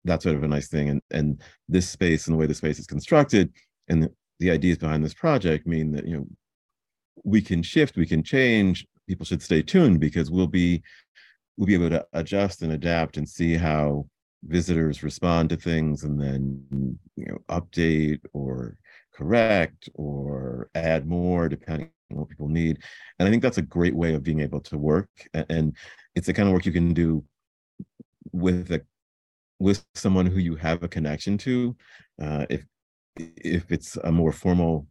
that's 0.06 0.24
sort 0.24 0.36
of 0.36 0.42
a 0.42 0.48
nice 0.48 0.68
thing. 0.68 0.88
And 0.88 1.02
and 1.10 1.40
this 1.68 1.88
space 1.88 2.26
and 2.26 2.34
the 2.34 2.38
way 2.38 2.46
the 2.46 2.54
space 2.54 2.78
is 2.78 2.86
constructed 2.86 3.52
and 3.88 4.02
the, 4.02 4.12
the 4.40 4.50
ideas 4.50 4.78
behind 4.78 5.04
this 5.04 5.14
project 5.14 5.66
mean 5.66 5.92
that, 5.92 6.06
you 6.06 6.16
know, 6.16 6.26
we 7.24 7.40
can 7.40 7.62
shift, 7.62 7.96
we 7.96 8.06
can 8.06 8.22
change. 8.22 8.86
People 9.08 9.26
should 9.26 9.42
stay 9.42 9.62
tuned 9.62 10.00
because 10.00 10.30
we'll 10.30 10.46
be 10.46 10.82
we'll 11.56 11.66
be 11.66 11.74
able 11.74 11.90
to 11.90 12.06
adjust 12.12 12.62
and 12.62 12.72
adapt 12.72 13.16
and 13.16 13.28
see 13.28 13.54
how 13.54 14.06
visitors 14.44 15.02
respond 15.02 15.48
to 15.48 15.56
things 15.56 16.04
and 16.04 16.20
then 16.20 16.98
you 17.16 17.26
know 17.26 17.38
update 17.48 18.20
or 18.32 18.76
correct 19.12 19.88
or 19.94 20.68
add 20.74 21.06
more 21.06 21.48
depending 21.48 21.90
on 22.10 22.18
what 22.18 22.28
people 22.28 22.48
need 22.48 22.78
and 23.18 23.26
i 23.26 23.30
think 23.30 23.42
that's 23.42 23.58
a 23.58 23.62
great 23.62 23.94
way 23.94 24.14
of 24.14 24.22
being 24.22 24.40
able 24.40 24.60
to 24.60 24.76
work 24.76 25.08
and 25.32 25.74
it's 26.14 26.26
the 26.26 26.32
kind 26.32 26.48
of 26.48 26.52
work 26.52 26.66
you 26.66 26.72
can 26.72 26.92
do 26.92 27.24
with 28.32 28.70
a 28.70 28.82
with 29.58 29.84
someone 29.94 30.26
who 30.26 30.38
you 30.38 30.56
have 30.56 30.82
a 30.82 30.88
connection 30.88 31.38
to 31.38 31.76
uh, 32.20 32.46
if 32.50 32.64
if 33.16 33.72
it's 33.72 33.96
a 34.04 34.12
more 34.12 34.32
formal 34.32 34.86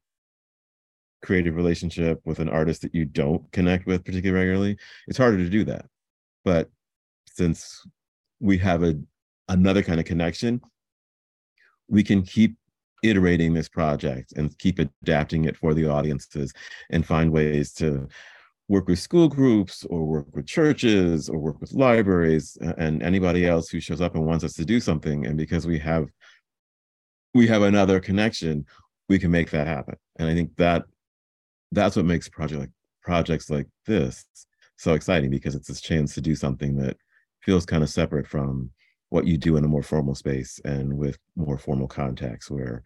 creative 1.21 1.55
relationship 1.55 2.19
with 2.25 2.39
an 2.39 2.49
artist 2.49 2.81
that 2.81 2.93
you 2.93 3.05
don't 3.05 3.51
connect 3.51 3.85
with 3.85 4.03
particularly 4.03 4.39
regularly, 4.39 4.77
it's 5.07 5.17
harder 5.17 5.37
to 5.37 5.49
do 5.49 5.63
that. 5.63 5.85
But 6.43 6.69
since 7.27 7.85
we 8.39 8.57
have 8.59 8.83
a 8.83 8.95
another 9.47 9.83
kind 9.83 9.99
of 9.99 10.05
connection, 10.05 10.61
we 11.87 12.03
can 12.03 12.23
keep 12.23 12.55
iterating 13.03 13.53
this 13.53 13.69
project 13.69 14.33
and 14.35 14.57
keep 14.57 14.79
adapting 14.79 15.45
it 15.45 15.55
for 15.57 15.73
the 15.73 15.87
audiences 15.87 16.53
and 16.89 17.05
find 17.05 17.31
ways 17.31 17.71
to 17.73 18.07
work 18.67 18.87
with 18.87 18.99
school 18.99 19.27
groups 19.27 19.85
or 19.85 20.03
work 20.05 20.25
with 20.33 20.45
churches 20.45 21.29
or 21.29 21.37
work 21.37 21.59
with 21.61 21.73
libraries 21.73 22.57
and 22.77 23.03
anybody 23.03 23.45
else 23.45 23.69
who 23.69 23.79
shows 23.79 24.01
up 24.01 24.15
and 24.15 24.25
wants 24.25 24.43
us 24.43 24.53
to 24.53 24.65
do 24.65 24.79
something 24.79 25.25
and 25.25 25.37
because 25.37 25.67
we 25.67 25.77
have 25.77 26.07
we 27.33 27.45
have 27.47 27.61
another 27.61 27.99
connection 27.99 28.65
we 29.07 29.19
can 29.19 29.29
make 29.29 29.51
that 29.51 29.67
happen. 29.67 29.95
And 30.17 30.29
i 30.29 30.33
think 30.33 30.55
that 30.57 30.83
that's 31.71 31.95
what 31.95 32.05
makes 32.05 32.29
project 32.29 32.59
like 32.59 32.71
projects 33.03 33.49
like 33.49 33.67
this 33.85 34.25
so 34.77 34.93
exciting 34.93 35.29
because 35.29 35.55
it's 35.55 35.67
this 35.67 35.81
chance 35.81 36.13
to 36.15 36.21
do 36.21 36.35
something 36.35 36.75
that 36.77 36.97
feels 37.41 37.65
kind 37.65 37.83
of 37.83 37.89
separate 37.89 38.27
from 38.27 38.71
what 39.09 39.27
you 39.27 39.37
do 39.37 39.57
in 39.57 39.63
a 39.63 39.67
more 39.67 39.83
formal 39.83 40.15
space 40.15 40.59
and 40.65 40.91
with 40.97 41.17
more 41.35 41.57
formal 41.57 41.87
contacts 41.87 42.49
where 42.49 42.83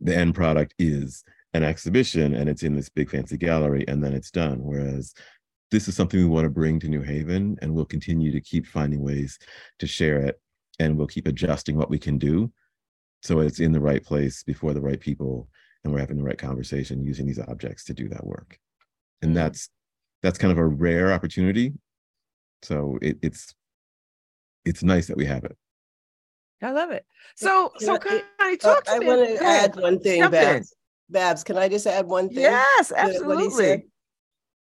the 0.00 0.14
end 0.14 0.34
product 0.34 0.74
is 0.78 1.24
an 1.56 1.64
exhibition 1.64 2.34
and 2.34 2.48
it's 2.48 2.62
in 2.62 2.74
this 2.74 2.88
big 2.88 3.10
fancy 3.10 3.36
gallery 3.36 3.84
and 3.88 4.02
then 4.02 4.12
it's 4.12 4.30
done 4.30 4.58
whereas 4.62 5.14
this 5.70 5.88
is 5.88 5.96
something 5.96 6.20
we 6.20 6.26
want 6.26 6.44
to 6.44 6.50
bring 6.50 6.78
to 6.78 6.88
new 6.88 7.02
haven 7.02 7.56
and 7.60 7.72
we'll 7.72 7.84
continue 7.84 8.30
to 8.30 8.40
keep 8.40 8.66
finding 8.66 9.02
ways 9.02 9.38
to 9.78 9.86
share 9.86 10.18
it 10.20 10.40
and 10.78 10.96
we'll 10.96 11.06
keep 11.06 11.26
adjusting 11.26 11.76
what 11.76 11.90
we 11.90 11.98
can 11.98 12.18
do 12.18 12.50
so 13.22 13.40
it's 13.40 13.60
in 13.60 13.72
the 13.72 13.80
right 13.80 14.04
place 14.04 14.42
before 14.42 14.74
the 14.74 14.80
right 14.80 15.00
people 15.00 15.48
and 15.82 15.92
we're 15.92 16.00
having 16.00 16.16
the 16.16 16.22
right 16.22 16.38
conversation 16.38 17.04
using 17.04 17.26
these 17.26 17.40
objects 17.40 17.84
to 17.84 17.94
do 17.94 18.08
that 18.08 18.26
work 18.26 18.58
and 19.22 19.30
mm-hmm. 19.30 19.36
that's 19.36 19.70
that's 20.22 20.38
kind 20.38 20.52
of 20.52 20.58
a 20.58 20.66
rare 20.66 21.12
opportunity 21.12 21.72
so 22.62 22.98
it, 23.02 23.18
it's 23.22 23.54
it's 24.66 24.82
nice 24.82 25.06
that 25.06 25.16
we 25.16 25.24
have 25.24 25.44
it. 25.44 25.56
I 26.62 26.72
love 26.72 26.90
it. 26.90 27.06
So, 27.36 27.72
so 27.76 27.98
can 27.98 28.22
I 28.40 28.56
talk 28.56 28.84
to 28.84 28.92
I 28.92 28.98
me? 28.98 29.06
I 29.06 29.16
want 29.16 29.38
to 29.38 29.44
add 29.44 29.76
one 29.76 30.00
thing, 30.00 30.28
Babs. 30.30 30.74
Babs, 31.08 31.44
can 31.44 31.56
I 31.56 31.68
just 31.68 31.86
add 31.86 32.06
one 32.06 32.28
thing? 32.28 32.40
Yes, 32.40 32.92
absolutely. 32.94 33.86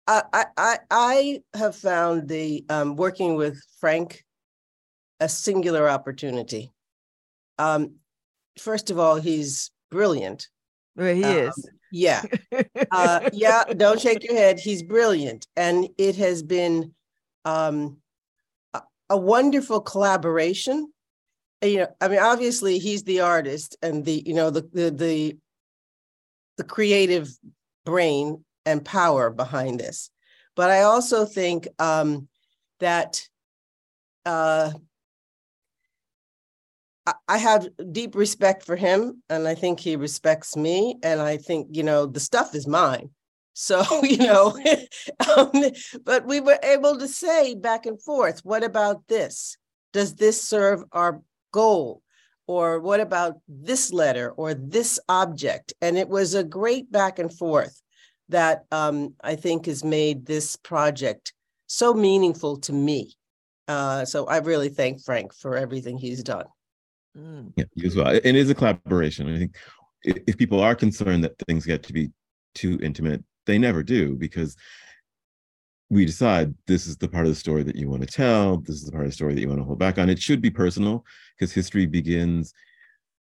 I, 0.08 0.45
I, 0.58 0.77
I 0.91 1.41
have 1.55 1.75
found 1.75 2.27
the 2.27 2.63
um, 2.69 2.95
working 2.95 3.36
with 3.36 3.60
Frank 3.79 4.23
a 5.19 5.27
singular 5.27 5.89
opportunity. 5.89 6.71
Um, 7.58 7.95
first 8.60 8.91
of 8.91 8.99
all, 8.99 9.15
he's 9.15 9.71
brilliant. 9.89 10.47
Well, 10.95 11.15
he 11.15 11.23
um, 11.23 11.38
is. 11.38 11.69
Yeah. 11.91 12.21
uh, 12.91 13.29
yeah. 13.34 13.63
Don't 13.65 13.99
shake 13.99 14.23
your 14.23 14.36
head. 14.36 14.60
He's 14.60 14.84
brilliant. 14.84 15.47
And 15.55 15.88
it 15.97 16.15
has 16.17 16.43
been 16.43 16.93
um, 17.45 17.97
a 19.10 19.17
wonderful 19.17 19.81
collaboration. 19.81 20.91
You 21.62 21.77
know, 21.77 21.88
I 22.01 22.10
mean, 22.10 22.19
obviously 22.19 22.79
he's 22.79 23.03
the 23.03 23.21
artist 23.21 23.77
and 23.81 24.05
the, 24.05 24.21
you 24.25 24.34
know, 24.34 24.49
the 24.49 24.69
the 24.73 24.91
the, 24.91 25.38
the 26.58 26.63
creative 26.63 27.30
brain 27.86 28.44
and 28.65 28.84
power 28.84 29.30
behind 29.30 29.80
this. 29.80 30.10
But 30.56 30.70
I 30.70 30.82
also 30.82 31.26
think 31.26 31.68
um, 31.80 32.28
that 32.80 33.22
uh, 34.26 34.72
I 37.28 37.38
have 37.38 37.68
deep 37.91 38.15
respect 38.15 38.65
for 38.65 38.76
him, 38.76 39.22
and 39.30 39.48
I 39.48 39.54
think 39.54 39.80
he 39.80 39.96
respects 39.96 40.56
me. 40.56 40.98
And 41.04 41.22
I 41.22 41.38
think, 41.38 41.68
you 41.72 41.84
know, 41.84 42.08
the 42.08 42.20
stuff 42.20 42.56
is 42.56 42.68
mine. 42.68 43.12
So, 43.54 43.84
you 44.04 44.18
know, 44.18 44.58
um, 45.38 45.52
but 46.04 46.26
we 46.26 46.39
were 46.39 46.60
able 46.63 46.98
to 46.98 47.08
say 47.08 47.54
back 47.54 47.86
and 47.86 48.02
forth, 48.02 48.41
what 48.44 48.63
about 48.63 49.08
this? 49.08 49.58
Does 49.94 50.15
this 50.15 50.41
serve 50.41 50.84
our 50.91 51.22
goal? 51.52 52.02
Or 52.47 52.79
what 52.79 52.99
about 52.99 53.38
this 53.47 53.91
letter 53.91 54.31
or 54.31 54.53
this 54.53 54.99
object? 55.10 55.73
And 55.81 55.97
it 55.97 56.10
was 56.10 56.34
a 56.34 56.43
great 56.43 56.91
back 56.91 57.17
and 57.17 57.34
forth 57.34 57.81
that 58.29 58.65
um, 58.71 59.15
I 59.23 59.36
think 59.36 59.65
has 59.65 59.84
made 59.84 60.25
this 60.25 60.55
project 60.55 61.34
so 61.67 61.93
meaningful 61.93 62.58
to 62.62 62.73
me. 62.73 63.15
Uh, 63.67 64.05
so 64.05 64.27
I 64.27 64.38
really 64.38 64.69
thank 64.69 65.03
Frank 65.03 65.34
for 65.34 65.58
everything 65.58 65.97
he's 65.97 66.23
done. 66.23 66.45
Mm. 67.17 67.53
Yeah, 67.55 67.65
you 67.73 67.88
as 67.88 67.95
well. 67.95 68.10
It 68.10 68.36
is 68.36 68.49
a 68.49 68.55
collaboration. 68.55 69.34
I 69.34 69.38
think 69.39 69.55
if 70.03 70.38
people 70.38 70.60
are 70.60 70.75
concerned 70.75 71.23
that 71.23 71.38
things 71.47 71.65
get 71.65 71.84
to 71.84 71.93
be 71.93 72.12
too 72.53 72.79
intimate, 72.81 73.23
they 73.45 73.58
never 73.58 73.84
do 73.84 74.15
because 74.15 74.55
we 75.89 76.06
decide 76.06 76.54
this 76.67 76.88
is 76.88 76.98
the 76.98 77.08
part 77.08 77.26
of 77.26 77.32
the 77.32 77.39
story 77.39 77.63
that 77.63 77.76
you 77.76 77.89
want 77.89 78.02
to 78.02 78.08
tell 78.08 78.58
this 78.58 78.76
is 78.76 78.86
the 78.86 78.91
part 78.91 79.04
of 79.04 79.10
the 79.10 79.15
story 79.15 79.34
that 79.34 79.41
you 79.41 79.48
want 79.48 79.60
to 79.60 79.65
hold 79.65 79.80
back 79.80 79.98
on 79.98 80.10
it 80.10 80.19
should 80.19 80.41
be 80.41 80.50
personal 80.50 81.06
because 81.38 81.54
history 81.54 81.86
begins 81.86 82.54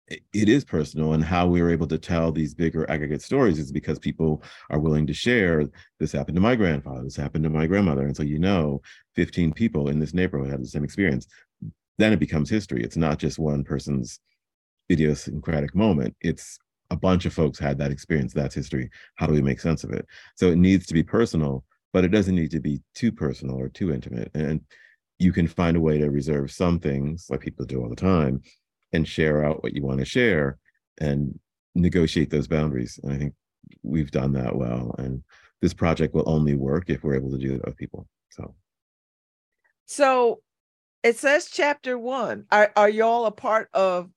it 0.10 0.50
is 0.50 0.66
personal 0.66 1.13
and 1.13 1.24
how 1.24 1.48
we 1.48 1.62
are 1.62 1.70
able 1.70 1.88
to 1.88 1.98
tell 1.98 2.32
these 2.32 2.54
bigger 2.54 2.89
aggregate 2.92 3.22
stories 3.22 3.58
is 3.58 3.72
because 3.72 3.98
people 3.98 4.44
are 4.70 4.80
willing 4.80 5.08
to 5.08 5.13
share 5.13 5.68
this 6.00 6.12
happened 6.12 6.36
to 6.36 6.42
my 6.42 6.56
grandfather 6.56 7.04
this 7.04 7.16
happened 7.16 7.44
to 7.44 7.50
my 7.50 7.66
grandmother 7.66 8.06
and 8.06 8.16
so 8.16 8.24
you 8.24 8.38
know 8.38 8.82
15 9.16 9.54
people 9.54 9.89
in 9.89 10.00
this 10.00 10.13
neighborhood 10.13 10.52
had 10.52 10.62
the 10.62 10.68
same 10.68 10.84
experience 10.84 11.28
then 11.98 12.13
it 12.13 12.20
becomes 12.20 12.50
history 12.50 12.84
it's 12.84 12.98
not 12.98 13.18
just 13.18 13.39
one 13.39 13.63
person's 13.63 14.20
idiosyncratic 14.92 15.74
moment 15.74 16.16
it's 16.22 16.60
a 16.94 16.96
bunch 16.96 17.26
of 17.26 17.34
folks 17.34 17.58
had 17.58 17.78
that 17.80 17.92
experience. 17.92 18.34
That's 18.34 18.54
history. 18.54 18.89
How 19.16 19.26
do 19.26 19.34
we 19.34 19.42
make 19.42 19.60
sense 19.60 19.84
of 19.84 19.92
it? 19.92 20.06
So 20.36 20.50
it 20.50 20.58
needs 20.58 20.86
to 20.86 20.94
be 20.94 21.04
personal, 21.04 21.63
but 21.94 22.04
it 22.04 22.10
doesn't 22.10 22.36
need 22.36 22.52
to 22.52 22.60
be 22.60 22.82
too 22.96 23.12
personal 23.12 23.56
or 23.56 23.70
too 23.70 23.94
intimate. 23.94 24.32
And 24.34 24.62
you 25.20 25.32
can 25.32 25.48
find 25.48 25.78
a 25.78 25.82
way 25.82 26.00
to 26.00 26.10
reserve 26.10 26.52
some 26.52 26.80
things, 26.80 27.28
like 27.30 27.40
people 27.40 27.66
do 27.66 27.82
all 27.82 27.90
the 27.90 27.96
time, 27.96 28.42
and 28.92 29.08
share 29.08 29.46
out 29.46 29.64
what 29.64 29.74
you 29.74 29.84
want 29.84 30.00
to 30.00 30.06
share 30.06 30.58
and 31.00 31.40
negotiate 31.76 32.32
those 32.32 32.48
boundaries. 32.48 33.00
And 33.04 33.14
I 33.14 33.18
think 33.18 33.34
we've 33.84 34.12
done 34.12 34.34
that 34.34 34.56
well. 34.56 34.96
And 34.98 35.24
this 35.62 35.74
project 35.74 36.14
will 36.14 36.28
only 36.28 36.56
work 36.56 36.90
if 36.90 37.04
we're 37.04 37.16
able 37.16 37.32
to 37.32 37.38
do 37.38 37.54
that 37.54 37.66
with 37.66 37.78
people. 37.78 38.08
So, 38.32 38.56
so 39.86 40.42
it 41.04 41.18
says 41.18 41.50
chapter 41.52 41.98
one. 41.98 42.46
Are 42.52 42.72
are 42.76 42.90
y'all 42.90 43.26
a 43.28 43.32
part 43.32 43.70
of 43.74 44.10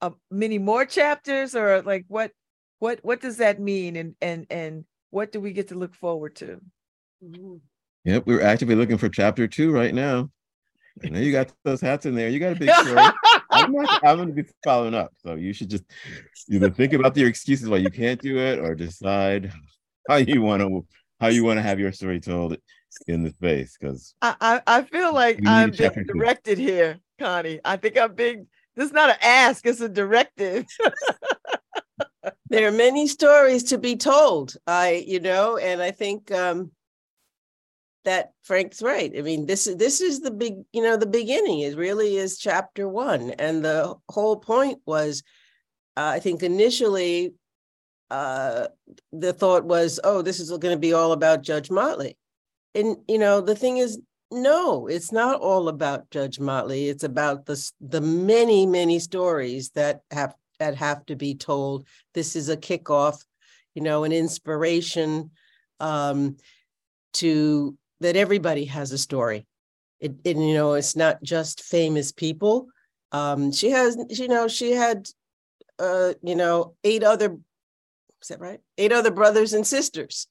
uh, 0.00 0.10
many 0.30 0.58
more 0.58 0.86
chapters 0.86 1.54
or 1.54 1.82
like 1.82 2.04
what 2.08 2.32
what 2.78 3.00
what 3.02 3.20
does 3.20 3.36
that 3.36 3.60
mean 3.60 3.96
and 3.96 4.14
and 4.20 4.46
and 4.50 4.84
what 5.10 5.32
do 5.32 5.40
we 5.40 5.52
get 5.52 5.68
to 5.68 5.74
look 5.74 5.94
forward 5.94 6.36
to 6.36 6.60
yep 8.04 8.24
we're 8.26 8.42
actively 8.42 8.74
looking 8.74 8.98
for 8.98 9.08
chapter 9.08 9.46
two 9.46 9.72
right 9.72 9.94
now 9.94 10.30
I 11.04 11.08
know 11.08 11.20
you 11.20 11.32
got 11.32 11.52
those 11.64 11.80
hats 11.80 12.06
in 12.06 12.14
there. 12.14 12.28
You 12.28 12.40
got 12.40 12.52
a 12.52 12.56
big 12.56 12.70
story. 12.70 12.96
I'm, 13.50 13.72
not, 13.72 14.04
I'm 14.04 14.16
going 14.16 14.28
to 14.28 14.34
be 14.34 14.48
following 14.64 14.94
up. 14.94 15.12
So 15.18 15.34
you 15.34 15.52
should 15.52 15.70
just 15.70 15.84
either 16.50 16.70
think 16.70 16.92
about 16.92 17.16
your 17.16 17.28
excuses 17.28 17.68
why 17.68 17.78
you 17.78 17.90
can't 17.90 18.20
do 18.20 18.38
it, 18.38 18.58
or 18.58 18.74
decide 18.74 19.52
how 20.08 20.16
you 20.16 20.42
want 20.42 20.62
to 20.62 20.86
how 21.20 21.28
you 21.28 21.44
want 21.44 21.58
to 21.58 21.62
have 21.62 21.80
your 21.80 21.92
story 21.92 22.20
told 22.20 22.56
in 23.06 23.24
the 23.24 23.30
space. 23.30 23.76
Because 23.78 24.14
I, 24.22 24.34
I, 24.40 24.62
I 24.66 24.82
feel 24.82 25.14
like 25.14 25.40
I'm 25.46 25.70
being 25.70 26.06
directed 26.06 26.56
two. 26.56 26.62
here, 26.62 26.98
Connie. 27.18 27.60
I 27.64 27.76
think 27.76 27.96
I'm 27.98 28.14
being 28.14 28.46
this 28.76 28.86
is 28.86 28.92
not 28.92 29.10
an 29.10 29.16
ask, 29.22 29.66
it's 29.66 29.80
a 29.80 29.88
directive. 29.88 30.66
there 32.48 32.68
are 32.68 32.72
many 32.72 33.06
stories 33.06 33.64
to 33.64 33.78
be 33.78 33.96
told. 33.96 34.54
I, 34.66 35.04
you 35.06 35.20
know, 35.20 35.56
and 35.56 35.82
I 35.82 35.90
think 35.90 36.30
um 36.30 36.70
that 38.08 38.32
Frank's 38.42 38.80
right. 38.80 39.12
I 39.16 39.20
mean, 39.20 39.44
this 39.44 39.66
is 39.66 39.76
this 39.76 40.00
is 40.00 40.20
the 40.20 40.30
big, 40.30 40.54
you 40.72 40.82
know, 40.82 40.96
the 40.96 41.06
beginning. 41.06 41.60
It 41.60 41.76
really 41.76 42.16
is 42.16 42.38
chapter 42.38 42.88
one, 42.88 43.32
and 43.32 43.62
the 43.62 43.94
whole 44.08 44.36
point 44.36 44.78
was, 44.86 45.22
uh, 45.94 46.12
I 46.16 46.18
think 46.18 46.42
initially, 46.42 47.34
uh, 48.10 48.68
the 49.12 49.34
thought 49.34 49.64
was, 49.66 50.00
oh, 50.02 50.22
this 50.22 50.40
is 50.40 50.48
going 50.48 50.74
to 50.74 50.78
be 50.78 50.94
all 50.94 51.12
about 51.12 51.42
Judge 51.42 51.70
Motley, 51.70 52.16
and 52.74 52.96
you 53.06 53.18
know, 53.18 53.42
the 53.42 53.54
thing 53.54 53.76
is, 53.76 54.00
no, 54.30 54.86
it's 54.86 55.12
not 55.12 55.38
all 55.40 55.68
about 55.68 56.10
Judge 56.10 56.40
Motley. 56.40 56.88
It's 56.88 57.04
about 57.04 57.44
the 57.44 57.62
the 57.78 58.00
many 58.00 58.64
many 58.64 59.00
stories 59.00 59.68
that 59.74 60.00
have 60.10 60.34
that 60.58 60.76
have 60.76 61.04
to 61.06 61.14
be 61.14 61.34
told. 61.34 61.86
This 62.14 62.36
is 62.36 62.48
a 62.48 62.56
kickoff, 62.56 63.22
you 63.74 63.82
know, 63.82 64.04
an 64.04 64.12
inspiration 64.12 65.30
um, 65.78 66.38
to 67.14 67.76
that 68.00 68.16
everybody 68.16 68.64
has 68.66 68.92
a 68.92 68.98
story. 68.98 69.46
It, 70.00 70.14
it 70.24 70.36
you 70.36 70.54
know 70.54 70.74
it's 70.74 70.96
not 70.96 71.22
just 71.22 71.62
famous 71.62 72.12
people. 72.12 72.68
Um, 73.12 73.52
she 73.52 73.70
has 73.70 73.96
you 74.10 74.28
know 74.28 74.48
she 74.48 74.72
had 74.72 75.08
uh, 75.78 76.14
you 76.22 76.36
know 76.36 76.74
eight 76.84 77.02
other 77.02 77.36
is 78.22 78.28
that 78.28 78.40
right? 78.40 78.60
Eight 78.76 78.92
other 78.92 79.10
brothers 79.10 79.52
and 79.52 79.66
sisters, 79.66 80.28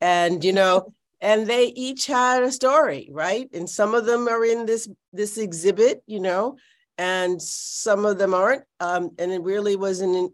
and 0.00 0.44
you 0.44 0.52
know 0.52 0.92
and 1.20 1.46
they 1.46 1.66
each 1.68 2.06
had 2.06 2.42
a 2.42 2.52
story 2.52 3.08
right 3.12 3.48
and 3.54 3.68
some 3.68 3.94
of 3.94 4.04
them 4.06 4.28
are 4.28 4.44
in 4.44 4.66
this 4.66 4.88
this 5.12 5.38
exhibit 5.38 6.02
you 6.06 6.20
know 6.20 6.56
and 6.98 7.40
some 7.40 8.04
of 8.04 8.18
them 8.18 8.34
aren't 8.34 8.64
um, 8.80 9.10
and 9.18 9.32
it 9.32 9.42
really 9.42 9.76
was 9.76 10.00
an 10.00 10.30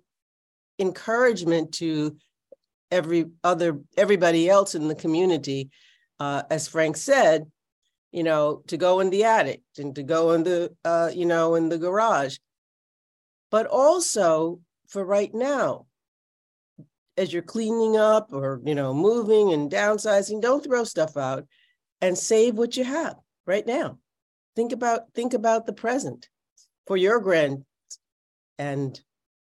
encouragement 0.78 1.72
to 1.72 2.16
every 2.90 3.26
other 3.44 3.78
everybody 3.96 4.48
else 4.48 4.74
in 4.74 4.88
the 4.88 4.94
community 4.94 5.70
uh, 6.22 6.42
as 6.50 6.68
frank 6.68 6.96
said 6.96 7.46
you 8.12 8.22
know 8.22 8.62
to 8.68 8.76
go 8.76 9.00
in 9.00 9.11
the 9.11 9.24
attic 9.24 9.62
and 9.78 9.94
to 9.96 10.02
go 10.02 10.32
in 10.32 10.44
the 10.44 10.72
uh, 10.85 11.11
you 11.12 11.26
know 11.26 11.54
in 11.56 11.68
the 11.68 11.78
garage. 11.78 12.37
But 13.50 13.66
also 13.66 14.61
for 14.88 15.04
right 15.04 15.32
now 15.35 15.87
as 17.16 17.32
you're 17.32 17.42
cleaning 17.42 17.96
up 17.96 18.32
or 18.32 18.61
you 18.64 18.74
know 18.74 18.94
moving 18.94 19.52
and 19.52 19.70
downsizing 19.70 20.40
don't 20.40 20.62
throw 20.62 20.85
stuff 20.85 21.16
out 21.16 21.46
and 22.00 22.16
save 22.16 22.54
what 22.54 22.76
you 22.76 22.85
have 22.85 23.16
right 23.46 23.66
now. 23.66 23.98
Think 24.54 24.72
about 24.72 25.12
think 25.14 25.32
about 25.35 25.66
the 25.66 25.72
present 25.72 26.28
for 26.87 26.96
your 26.96 27.18
grand 27.20 27.64
and 28.58 29.00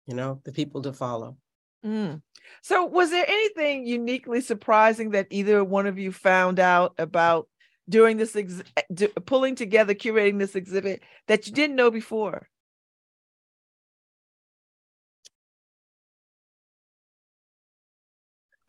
you 0.05 0.15
know 0.15 0.39
the 0.45 0.51
people 0.51 0.83
to 0.83 0.93
follow 0.93 1.37
mm. 1.85 2.21
so 2.61 2.85
was 2.85 3.09
there 3.11 3.25
anything 3.27 3.85
uniquely 3.85 4.41
surprising 4.41 5.11
that 5.11 5.27
either 5.29 5.63
one 5.63 5.87
of 5.87 5.97
you 5.97 6.11
found 6.11 6.59
out 6.59 6.93
about 6.97 7.47
during 7.89 8.17
this 8.17 8.35
ex- 8.35 8.63
eh, 8.77 9.07
pulling 9.25 9.55
together 9.55 9.93
curating 9.93 10.39
this 10.39 10.55
exhibit 10.55 11.01
that 11.27 11.47
you 11.47 11.53
didn't 11.53 11.75
know 11.75 11.91
before 11.91 12.47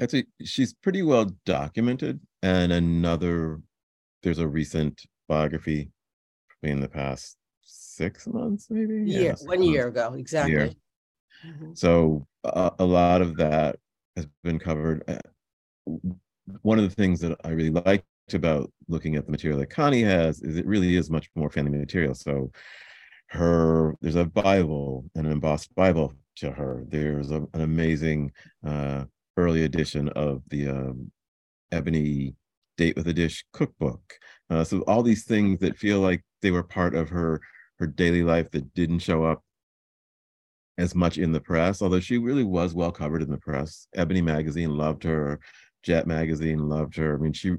Actually, 0.02 0.26
she's 0.42 0.74
pretty 0.74 1.02
well 1.02 1.30
documented. 1.46 2.18
And 2.42 2.72
another, 2.72 3.60
there's 4.24 4.40
a 4.40 4.48
recent 4.48 5.00
biography 5.28 5.90
in 6.64 6.80
the 6.80 6.88
past 6.88 7.36
six 7.62 8.26
months, 8.26 8.66
maybe. 8.68 9.04
Yeah, 9.06 9.20
yes, 9.20 9.46
one 9.46 9.62
year 9.62 9.86
ago, 9.86 10.14
exactly. 10.14 10.52
Year. 10.52 10.70
Mm-hmm. 11.46 11.72
So 11.74 12.26
uh, 12.44 12.70
a 12.78 12.84
lot 12.84 13.20
of 13.20 13.36
that 13.36 13.76
has 14.16 14.26
been 14.44 14.58
covered. 14.58 15.02
Uh, 15.08 15.96
one 16.62 16.78
of 16.78 16.84
the 16.88 16.94
things 16.94 17.20
that 17.20 17.38
I 17.44 17.50
really 17.50 17.70
liked 17.70 18.04
about 18.32 18.70
looking 18.88 19.16
at 19.16 19.26
the 19.26 19.32
material 19.32 19.58
that 19.60 19.70
Connie 19.70 20.02
has 20.02 20.40
is 20.42 20.56
it 20.56 20.66
really 20.66 20.96
is 20.96 21.10
much 21.10 21.28
more 21.34 21.50
family 21.50 21.78
material. 21.78 22.14
So 22.14 22.50
her 23.28 23.94
there's 24.00 24.16
a 24.16 24.24
Bible, 24.24 25.04
an 25.14 25.26
embossed 25.26 25.74
Bible 25.74 26.14
to 26.36 26.50
her. 26.50 26.84
There's 26.88 27.30
a, 27.30 27.46
an 27.54 27.62
amazing 27.62 28.32
uh, 28.66 29.04
early 29.36 29.64
edition 29.64 30.08
of 30.10 30.42
the 30.48 30.68
um, 30.68 31.10
Ebony 31.70 32.34
Date 32.76 32.96
with 32.96 33.08
a 33.08 33.12
Dish 33.12 33.44
cookbook. 33.52 34.18
Uh, 34.50 34.64
so 34.64 34.80
all 34.82 35.02
these 35.02 35.24
things 35.24 35.60
that 35.60 35.78
feel 35.78 36.00
like 36.00 36.22
they 36.42 36.50
were 36.50 36.62
part 36.62 36.94
of 36.94 37.08
her 37.08 37.40
her 37.78 37.86
daily 37.86 38.22
life 38.22 38.50
that 38.50 38.72
didn't 38.74 39.00
show 39.00 39.24
up 39.24 39.42
as 40.78 40.94
much 40.94 41.18
in 41.18 41.32
the 41.32 41.40
press, 41.40 41.82
although 41.82 42.00
she 42.00 42.18
really 42.18 42.44
was 42.44 42.74
well 42.74 42.92
covered 42.92 43.22
in 43.22 43.30
the 43.30 43.38
press. 43.38 43.86
Ebony 43.94 44.22
magazine 44.22 44.76
loved 44.76 45.04
her, 45.04 45.40
Jet 45.82 46.06
magazine 46.06 46.68
loved 46.68 46.96
her. 46.96 47.14
I 47.14 47.18
mean, 47.18 47.32
she 47.32 47.56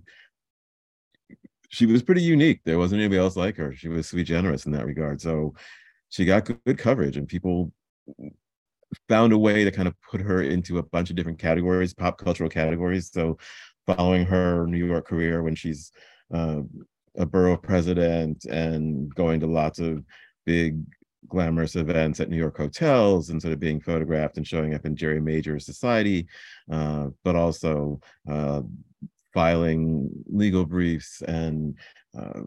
she 1.70 1.86
was 1.86 2.04
pretty 2.04 2.22
unique. 2.22 2.62
There 2.64 2.78
wasn't 2.78 3.02
anybody 3.02 3.20
else 3.20 3.36
like 3.36 3.58
her. 3.58 3.74
She 3.74 3.88
was 3.88 4.08
sweet 4.08 4.26
generous 4.26 4.66
in 4.66 4.72
that 4.74 4.86
regard. 4.86 5.20
So 5.20 5.56
she 6.10 6.24
got 6.26 6.46
good, 6.46 6.78
coverage, 6.78 7.18
and 7.18 7.28
people 7.28 7.74
found 9.10 9.34
a 9.34 9.38
way 9.38 9.64
to 9.64 9.72
kind 9.72 9.88
of 9.88 9.96
put 10.02 10.22
her 10.22 10.44
into 10.44 10.78
a 10.78 10.84
bunch 10.84 11.10
of 11.10 11.16
different 11.16 11.40
categories, 11.40 11.94
pop 11.94 12.20
cultural 12.20 12.50
categories. 12.50 13.10
So, 13.12 13.40
following 13.88 14.26
her 14.26 14.68
New 14.68 14.86
York 14.86 15.08
career 15.08 15.42
when 15.42 15.56
she's 15.56 15.92
uh, 16.34 16.62
a 17.18 17.26
borough 17.26 17.58
president 17.58 18.46
and 18.46 19.14
going 19.16 19.40
to 19.40 19.48
lots 19.48 19.80
of 19.80 20.04
big 20.46 20.80
glamorous 21.28 21.76
events 21.76 22.20
at 22.20 22.30
New 22.30 22.38
York 22.38 22.58
hotels 22.58 23.30
and 23.30 23.42
sort 23.42 23.54
of 23.54 23.60
being 23.60 23.80
photographed 23.80 24.38
and 24.38 24.48
showing 24.48 24.74
up 24.74 24.86
in 24.86 24.96
Geri 24.96 25.20
Major 25.20 25.60
society, 25.60 26.28
uh, 26.72 27.08
but 27.24 27.36
also 27.36 28.00
uh, 28.30 28.62
filing 29.34 30.10
legal 30.28 30.66
briefs 30.66 31.22
and 31.22 31.76
uh, 32.18 32.42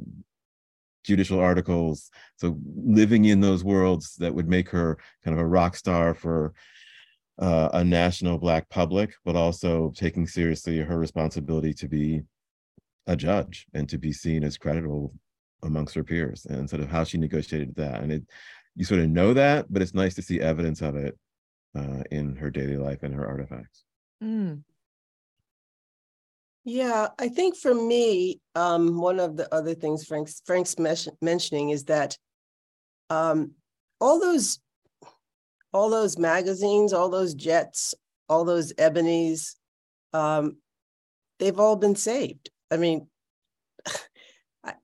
judicial 1.05 1.41
articles. 1.41 2.11
So 2.37 2.59
living 2.77 3.27
in 3.27 3.41
those 3.41 3.65
worlds 3.65 4.17
that 4.17 4.35
would 4.35 4.49
make 4.49 4.69
her 4.71 4.99
kind 5.25 5.37
of 5.37 5.41
a 5.41 5.47
rock 5.47 5.77
star 5.77 6.15
for 6.15 6.53
uh, 7.39 7.69
a 7.75 7.85
national 7.85 8.39
black 8.39 8.69
public, 8.69 9.15
but 9.25 9.37
also 9.37 9.93
taking 9.95 10.27
seriously 10.27 10.79
her 10.79 10.99
responsibility 10.99 11.73
to 11.75 11.89
be 11.89 12.23
a 13.07 13.17
judge 13.17 13.67
and 13.75 13.89
to 13.89 13.99
be 13.99 14.13
seen 14.13 14.43
as 14.43 14.59
credible 14.59 15.13
amongst 15.63 15.95
her 15.95 16.05
peers 16.05 16.47
and 16.47 16.69
sort 16.69 16.83
of 16.83 16.89
how 16.89 17.05
she 17.05 17.19
negotiated 17.19 17.75
that. 17.77 18.03
And 18.03 18.13
it, 18.13 18.23
you 18.77 18.85
sort 18.85 19.01
of 19.01 19.09
know 19.09 19.35
that, 19.35 19.67
but 19.73 19.83
it's 19.83 19.95
nice 19.95 20.15
to 20.15 20.23
see 20.23 20.41
evidence 20.41 20.83
of 20.83 20.97
it 20.97 21.19
uh, 21.75 22.03
in 22.11 22.37
her 22.37 22.51
daily 22.51 22.77
life 22.77 23.03
and 23.03 23.15
her 23.15 23.27
artifacts. 23.27 23.85
Mm. 24.23 24.63
Yeah, 26.65 27.09
I 27.19 27.29
think 27.29 27.57
for 27.57 27.75
me, 27.75 28.41
um, 28.55 28.99
one 28.99 29.21
of 29.21 29.37
the 29.37 29.53
other 29.55 29.75
things 29.75 30.05
Frank's 30.05 30.43
Frank's 30.45 30.77
mentioning 31.21 31.71
is 31.71 31.85
that 31.85 32.19
um, 33.09 33.53
all 34.01 34.21
those 34.21 34.59
all 35.73 35.91
those 35.91 36.19
magazines, 36.19 36.93
all 36.93 37.09
those 37.09 37.35
jets, 37.35 37.95
all 38.29 38.45
those 38.45 38.73
ebonies, 38.75 39.55
um, 40.13 40.57
they've 41.39 41.61
all 41.61 41.77
been 41.77 41.95
saved. 41.95 42.51
I 42.71 42.79
mean, 42.79 43.07
I, 44.65 44.75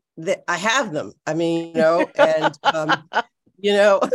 I 0.46 0.56
have 0.56 0.92
them. 0.92 1.12
I 1.26 1.34
mean, 1.34 1.68
you 1.68 1.74
know, 1.74 2.06
and 2.14 2.56
um, 2.62 3.08
you 3.62 3.72
know? 3.72 4.00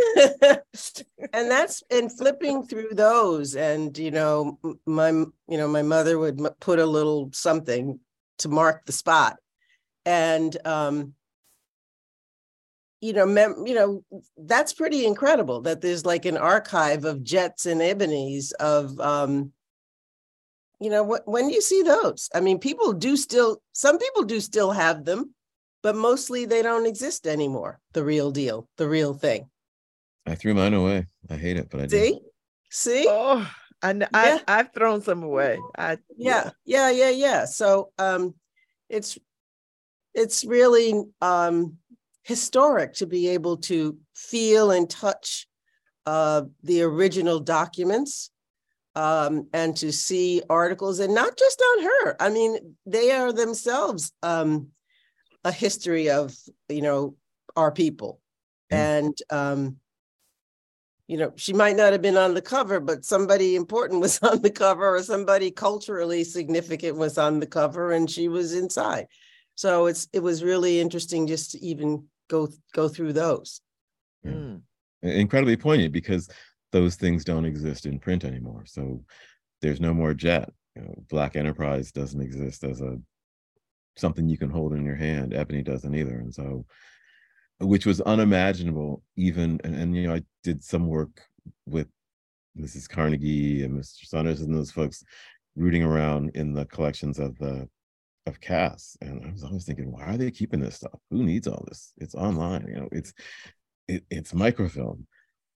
And 1.34 1.50
that's 1.50 1.84
and 1.90 2.16
flipping 2.16 2.64
through 2.64 2.90
those 2.94 3.56
and 3.56 3.98
you 3.98 4.12
know 4.12 4.60
my 4.86 5.10
you 5.10 5.58
know 5.58 5.68
my 5.68 5.82
mother 5.82 6.20
would 6.20 6.40
put 6.60 6.78
a 6.80 6.86
little 6.86 7.30
something 7.34 8.00
to 8.40 8.50
mark 8.50 8.86
the 8.86 8.92
spot. 8.92 9.38
And 10.06 10.56
um 10.66 11.16
you 13.02 13.14
know 13.14 13.26
mem- 13.26 13.66
you 13.66 13.76
know 13.76 14.04
that's 14.38 14.74
pretty 14.74 15.06
incredible 15.06 15.62
that 15.62 15.82
there's 15.82 16.06
like 16.06 16.26
an 16.26 16.38
archive 16.38 17.06
of 17.06 17.24
jets 17.24 17.66
and 17.66 17.82
ebonies 17.82 18.54
of 18.60 19.00
um 19.00 19.52
you 20.80 20.90
know 20.90 21.04
what 21.04 21.28
when 21.28 21.50
you 21.50 21.62
see 21.62 21.82
those? 21.82 22.30
I 22.34 22.40
mean 22.40 22.60
people 22.60 22.94
do 22.94 23.18
still 23.18 23.62
some 23.74 23.98
people 23.98 24.24
do 24.24 24.40
still 24.40 24.72
have 24.72 25.06
them 25.06 25.34
but 25.84 25.96
mostly 25.96 26.46
they 26.46 26.62
don't 26.62 26.86
exist 26.86 27.28
anymore. 27.28 27.80
The 27.94 28.04
real 28.04 28.32
deal, 28.32 28.68
the 28.78 28.88
real 28.88 29.14
thing. 29.14 29.50
I 30.26 30.36
threw 30.36 30.54
mine 30.54 30.74
away. 30.74 31.06
I 31.30 31.36
hate 31.38 31.58
it, 31.58 31.70
but 31.70 31.82
I 31.82 31.88
see, 31.88 32.12
do. 32.12 32.20
see. 32.70 33.06
Oh, 33.10 33.50
and 33.82 34.02
yeah. 34.02 34.08
I 34.14 34.42
I've 34.48 34.74
thrown 34.74 35.02
some 35.02 35.24
away. 35.24 35.60
I 35.78 35.98
yeah, 36.18 36.52
yeah, 36.66 36.90
yeah, 36.90 37.10
yeah. 37.10 37.46
So 37.46 37.92
um, 37.98 38.36
it's 38.90 39.18
it's 40.14 40.44
really 40.44 41.04
um 41.22 41.78
historic 42.24 42.94
to 42.96 43.06
be 43.06 43.30
able 43.30 43.58
to 43.58 43.98
feel 44.14 44.72
and 44.72 44.90
touch 44.90 45.48
uh, 46.06 46.44
the 46.64 46.82
original 46.82 47.40
documents 47.40 48.32
um, 48.96 49.48
and 49.54 49.78
to 49.78 49.94
see 49.94 50.42
articles 50.50 51.00
and 51.00 51.14
not 51.14 51.38
just 51.38 51.62
on 51.62 51.84
her. 51.84 52.22
I 52.22 52.30
mean, 52.30 52.76
they 52.86 53.12
are 53.12 53.32
themselves 53.32 54.12
um, 54.24 54.70
a 55.48 55.52
history 55.52 56.10
of 56.10 56.36
you 56.68 56.82
know 56.82 57.16
our 57.56 57.72
people. 57.72 58.20
And 58.70 59.18
um 59.30 59.78
you 61.08 61.18
know 61.18 61.32
she 61.38 61.54
might 61.54 61.78
not 61.78 61.94
have 61.94 62.02
been 62.02 62.18
on 62.18 62.34
the 62.34 62.42
cover 62.42 62.82
but 62.82 63.06
somebody 63.06 63.56
important 63.56 64.02
was 64.06 64.20
on 64.20 64.42
the 64.42 64.52
cover 64.52 64.96
or 64.96 65.02
somebody 65.02 65.50
culturally 65.52 66.26
significant 66.26 66.98
was 66.98 67.18
on 67.18 67.40
the 67.40 67.48
cover 67.48 67.94
and 67.94 68.12
she 68.12 68.28
was 68.28 68.54
inside. 68.54 69.08
So 69.56 69.88
it's 69.88 70.08
it 70.12 70.20
was 70.20 70.44
really 70.44 70.80
interesting 70.82 71.28
just 71.28 71.52
to 71.52 71.60
even 71.66 72.08
go 72.30 72.50
go 72.74 72.90
through 72.90 73.14
those. 73.14 73.62
Mm. 74.26 74.62
incredibly 75.02 75.56
poignant 75.56 75.94
because 75.94 76.28
those 76.74 76.96
things 76.96 77.24
don't 77.24 77.46
exist 77.46 77.86
in 77.86 77.98
print 77.98 78.26
anymore. 78.26 78.64
So 78.66 79.02
there's 79.62 79.80
no 79.80 79.94
more 79.94 80.14
jet. 80.14 80.52
You 80.76 80.82
know, 80.82 80.96
black 81.10 81.38
enterprise 81.38 81.94
doesn't 81.94 82.22
exist 82.22 82.66
as 82.66 82.82
a 82.82 83.00
something 83.98 84.28
you 84.28 84.38
can 84.38 84.50
hold 84.50 84.74
in 84.74 84.86
your 84.86 84.96
hand. 84.96 85.34
Ebony 85.34 85.64
doesn't 85.64 85.96
either. 85.96 86.20
And 86.20 86.34
so, 86.34 86.66
which 87.60 87.86
was 87.86 88.02
unimaginable 88.02 89.04
even, 89.16 89.60
and, 89.64 89.76
and 89.76 89.96
you 89.96 90.08
know, 90.08 90.16
I 90.16 90.24
did 90.44 90.64
some 90.64 90.88
work 90.88 91.22
with 91.66 91.88
Mrs. 92.58 92.90
Carnegie 92.90 93.64
and 93.64 93.78
Mr. 93.78 94.06
Saunders 94.06 94.42
and 94.42 94.54
those 94.54 94.72
folks 94.72 95.04
rooting 95.56 95.84
around 95.84 96.32
in 96.36 96.54
the 96.54 96.66
collections 96.66 97.20
of 97.20 97.38
the 97.38 97.68
of 98.28 98.42
Cass. 98.42 98.98
And 99.02 99.26
I 99.26 99.32
was 99.32 99.44
always 99.44 99.64
thinking, 99.64 99.92
why 99.92 100.04
are 100.04 100.18
they 100.18 100.30
keeping 100.32 100.60
this 100.60 100.76
stuff? 100.76 101.00
Who 101.10 101.24
needs 101.24 101.48
all 101.48 101.64
this? 101.68 101.94
It's 101.98 102.14
online, 102.14 102.68
you 102.68 102.76
know, 102.76 102.90
it's 102.92 103.14
it, 103.88 104.04
it's 104.10 104.34
microfilm. 104.34 105.08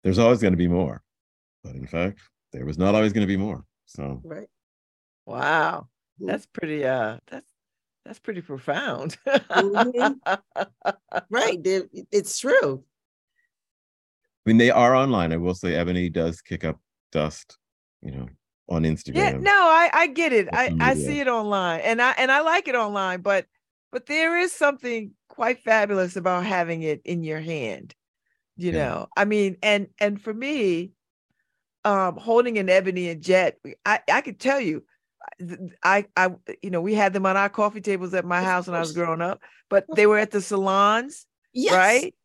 There's 0.04 0.20
always 0.20 0.40
going 0.40 0.54
to 0.54 0.58
be 0.58 0.68
more. 0.68 1.02
But 1.64 1.76
in 1.76 1.88
fact, 1.88 2.20
there 2.54 2.66
was 2.66 2.78
not 2.78 2.96
always 2.96 3.12
going 3.12 3.28
to 3.28 3.32
be 3.32 3.38
more. 3.38 3.66
So 3.86 4.22
right. 4.24 4.48
Wow. 5.26 5.88
That's 6.20 6.46
pretty 6.46 6.86
uh 6.86 7.18
that's 7.28 7.49
that's 8.10 8.18
pretty 8.20 8.42
profound. 8.42 9.18
mm-hmm. 9.28 10.14
Right. 11.30 11.60
It's 12.12 12.40
true. 12.40 12.84
I 13.38 14.50
mean, 14.50 14.58
they 14.58 14.72
are 14.72 14.96
online. 14.96 15.32
I 15.32 15.38
will 15.38 15.54
say 15.54 15.76
Ebony 15.76 16.10
does 16.10 16.42
kick 16.42 16.64
up 16.64 16.80
dust 17.12 17.60
you 18.02 18.10
know, 18.10 18.28
on 18.68 18.82
Instagram. 18.82 19.16
Yeah, 19.16 19.38
no, 19.38 19.52
I 19.52 19.92
I 19.94 20.08
get 20.08 20.34
it. 20.34 20.50
I 20.52 20.74
I 20.80 20.96
see 20.96 21.20
it 21.20 21.28
online, 21.28 21.82
and 21.82 22.02
I 22.02 22.12
and 22.18 22.32
I 22.32 22.42
like 22.42 22.68
it 22.68 22.74
online, 22.74 23.22
but 23.22 23.46
but 23.92 24.08
there 24.08 24.40
is 24.40 24.52
something 24.52 25.12
quite 25.28 25.60
fabulous 25.62 26.16
about 26.16 26.46
having 26.46 26.82
it 26.82 27.02
in 27.06 27.24
your 27.24 27.40
hand. 27.40 27.94
You 28.58 28.72
Yeah. 28.72 28.86
know, 28.86 29.08
I 29.16 29.26
mean, 29.26 29.58
and 29.62 29.88
and 30.00 30.20
for 30.20 30.34
me, 30.34 30.94
um, 31.86 32.18
holding 32.18 32.58
an 32.58 32.70
ebony 32.70 33.10
and 33.10 33.22
jet, 33.22 33.60
I 33.86 34.00
I 34.12 34.22
could 34.22 34.40
tell 34.40 34.60
you, 34.60 34.80
th- 34.80 34.89
I 35.84 36.06
I 36.16 36.30
you 36.62 36.70
know 36.70 36.82
we 36.82 36.94
had 36.96 37.14
them 37.14 37.26
on 37.26 37.38
our 37.38 37.50
coffee 37.50 37.82
tables 37.82 38.14
at 38.14 38.26
my 38.26 38.40
Of 38.40 38.46
house 38.46 38.68
when 38.68 38.76
I 38.76 38.80
was 38.80 38.92
growing 38.94 39.22
up, 39.22 39.42
but 39.70 39.86
they 39.96 40.06
were 40.08 40.18
at 40.18 40.32
the 40.32 40.42
salons, 40.42 41.26
Yes. 41.54 41.74
right? 41.74 42.16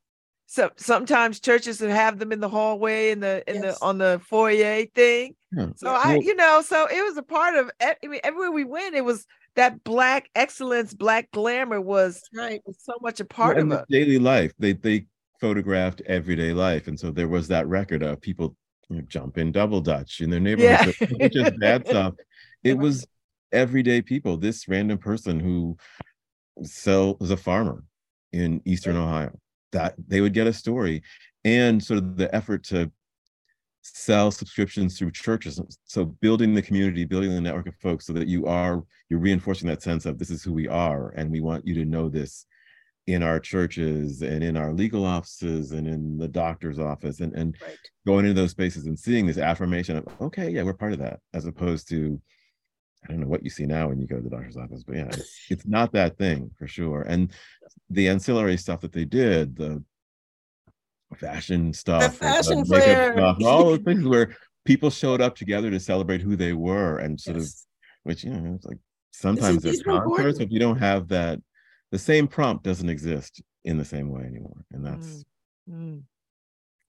So 0.46 0.70
sometimes 0.76 1.40
churches 1.40 1.80
would 1.80 1.90
have 1.90 2.18
them 2.18 2.30
in 2.30 2.40
the 2.40 2.48
hallway 2.48 3.10
in 3.10 3.20
the 3.20 3.42
in 3.48 3.62
Yes. 3.62 3.78
the 3.78 3.84
on 3.84 3.98
the 3.98 4.20
foyer 4.28 4.84
thing. 4.94 5.34
Yeah. 5.56 5.68
So 5.76 5.90
Yeah. 5.90 6.00
I, 6.04 6.14
you 6.16 6.34
know, 6.36 6.62
so 6.62 6.86
it 6.86 7.02
was 7.02 7.16
a 7.16 7.22
part 7.22 7.56
of. 7.56 7.70
I 7.80 7.96
mean, 8.06 8.20
everywhere 8.22 8.50
we 8.52 8.64
went, 8.64 8.94
it 8.94 9.04
was 9.04 9.26
that 9.56 9.82
black 9.84 10.28
excellence, 10.34 10.92
black 10.94 11.30
glamour 11.32 11.80
was, 11.80 12.20
right. 12.34 12.60
was 12.66 12.76
so 12.82 12.94
much 13.00 13.20
a 13.20 13.24
part 13.24 13.56
and 13.58 13.72
of 13.72 13.80
it. 13.80 13.86
daily 13.88 14.18
life. 14.18 14.52
They 14.58 14.72
they 14.74 15.06
photographed 15.40 16.02
everyday 16.06 16.52
life, 16.52 16.88
and 16.88 16.98
so 16.98 17.10
there 17.10 17.28
was 17.28 17.48
that 17.48 17.66
record 17.68 18.02
of 18.02 18.20
people 18.20 18.56
you 18.90 18.96
know, 18.96 19.02
jumping 19.08 19.50
double 19.52 19.80
dutch 19.80 20.20
in 20.20 20.28
their 20.30 20.40
neighborhoods. 20.40 20.96
Yeah. 21.00 21.08
It 21.20 21.32
just 21.32 21.58
bad 21.58 21.86
stuff. 21.88 22.14
It 22.64 22.78
was 22.78 23.06
everyday 23.52 24.00
people. 24.02 24.36
This 24.38 24.66
random 24.66 24.98
person 24.98 25.38
who 25.38 25.76
sell 26.62 27.16
was 27.20 27.30
a 27.30 27.36
farmer 27.36 27.84
in 28.32 28.62
Eastern 28.64 28.96
Ohio. 28.96 29.38
That 29.72 29.94
they 30.08 30.20
would 30.20 30.32
get 30.32 30.46
a 30.46 30.52
story, 30.52 31.02
and 31.44 31.82
sort 31.82 31.98
of 31.98 32.16
the 32.16 32.34
effort 32.34 32.64
to 32.64 32.90
sell 33.82 34.30
subscriptions 34.30 34.98
through 34.98 35.10
churches. 35.10 35.60
So 35.84 36.06
building 36.06 36.54
the 36.54 36.62
community, 36.62 37.04
building 37.04 37.34
the 37.34 37.40
network 37.40 37.66
of 37.66 37.74
folks, 37.76 38.06
so 38.06 38.12
that 38.14 38.28
you 38.28 38.46
are 38.46 38.82
you're 39.10 39.20
reinforcing 39.20 39.68
that 39.68 39.82
sense 39.82 40.06
of 40.06 40.18
this 40.18 40.30
is 40.30 40.42
who 40.42 40.52
we 40.52 40.68
are, 40.68 41.10
and 41.10 41.30
we 41.30 41.40
want 41.40 41.66
you 41.66 41.74
to 41.74 41.84
know 41.84 42.08
this 42.08 42.46
in 43.06 43.22
our 43.22 43.38
churches 43.38 44.22
and 44.22 44.42
in 44.42 44.56
our 44.56 44.72
legal 44.72 45.04
offices 45.04 45.72
and 45.72 45.86
in 45.86 46.16
the 46.16 46.28
doctor's 46.28 46.78
office 46.78 47.20
and 47.20 47.34
and 47.34 47.54
Right. 47.60 47.76
going 48.06 48.24
into 48.24 48.40
those 48.40 48.52
spaces 48.52 48.86
and 48.86 48.98
seeing 48.98 49.26
this 49.26 49.36
affirmation 49.36 49.98
of 49.98 50.08
okay 50.22 50.48
yeah 50.48 50.62
we're 50.62 50.72
part 50.72 50.94
of 50.94 51.00
that 51.00 51.20
as 51.34 51.44
opposed 51.44 51.86
to 51.90 52.18
i 53.04 53.08
don't 53.12 53.20
know 53.20 53.26
what 53.26 53.44
you 53.44 53.50
see 53.50 53.66
now 53.66 53.88
when 53.88 54.00
you 54.00 54.06
go 54.06 54.16
to 54.16 54.22
the 54.22 54.30
doctor's 54.30 54.56
office 54.56 54.82
but 54.84 54.96
yeah 54.96 55.06
it's, 55.08 55.46
it's 55.50 55.66
not 55.66 55.92
that 55.92 56.16
thing 56.18 56.50
for 56.58 56.66
sure 56.66 57.02
and 57.02 57.32
the 57.90 58.08
ancillary 58.08 58.56
stuff 58.56 58.80
that 58.80 58.92
they 58.92 59.04
did 59.04 59.56
the 59.56 59.82
fashion 61.16 61.72
stuff 61.72 62.20
and 62.20 62.34
Fashion 62.34 62.64
Fair. 62.64 63.12
stuff, 63.14 63.36
all 63.44 63.64
those 63.66 63.78
things 63.80 64.04
where 64.04 64.34
people 64.64 64.90
showed 64.90 65.20
up 65.20 65.36
together 65.36 65.70
to 65.70 65.78
celebrate 65.78 66.20
who 66.20 66.34
they 66.34 66.52
were 66.52 66.98
and 66.98 67.20
sort 67.20 67.36
of 67.36 67.48
which 68.02 68.24
you 68.24 68.30
know 68.30 68.54
it's 68.54 68.64
like 68.64 68.78
sometimes 69.12 69.62
there's 69.62 69.76
these 69.78 69.86
are 69.86 69.90
important. 69.90 70.16
concerts 70.16 70.40
if 70.40 70.50
you 70.50 70.58
don't 70.58 70.78
have 70.78 71.06
that 71.08 71.38
the 71.92 71.98
same 71.98 72.26
prompt 72.26 72.64
doesn't 72.64 72.88
exist 72.88 73.40
in 73.64 73.78
the 73.78 73.84
same 73.84 74.10
way 74.10 74.22
anymore 74.22 74.64
and 74.72 74.84
that's 74.84 75.24
Mm. 75.70 76.02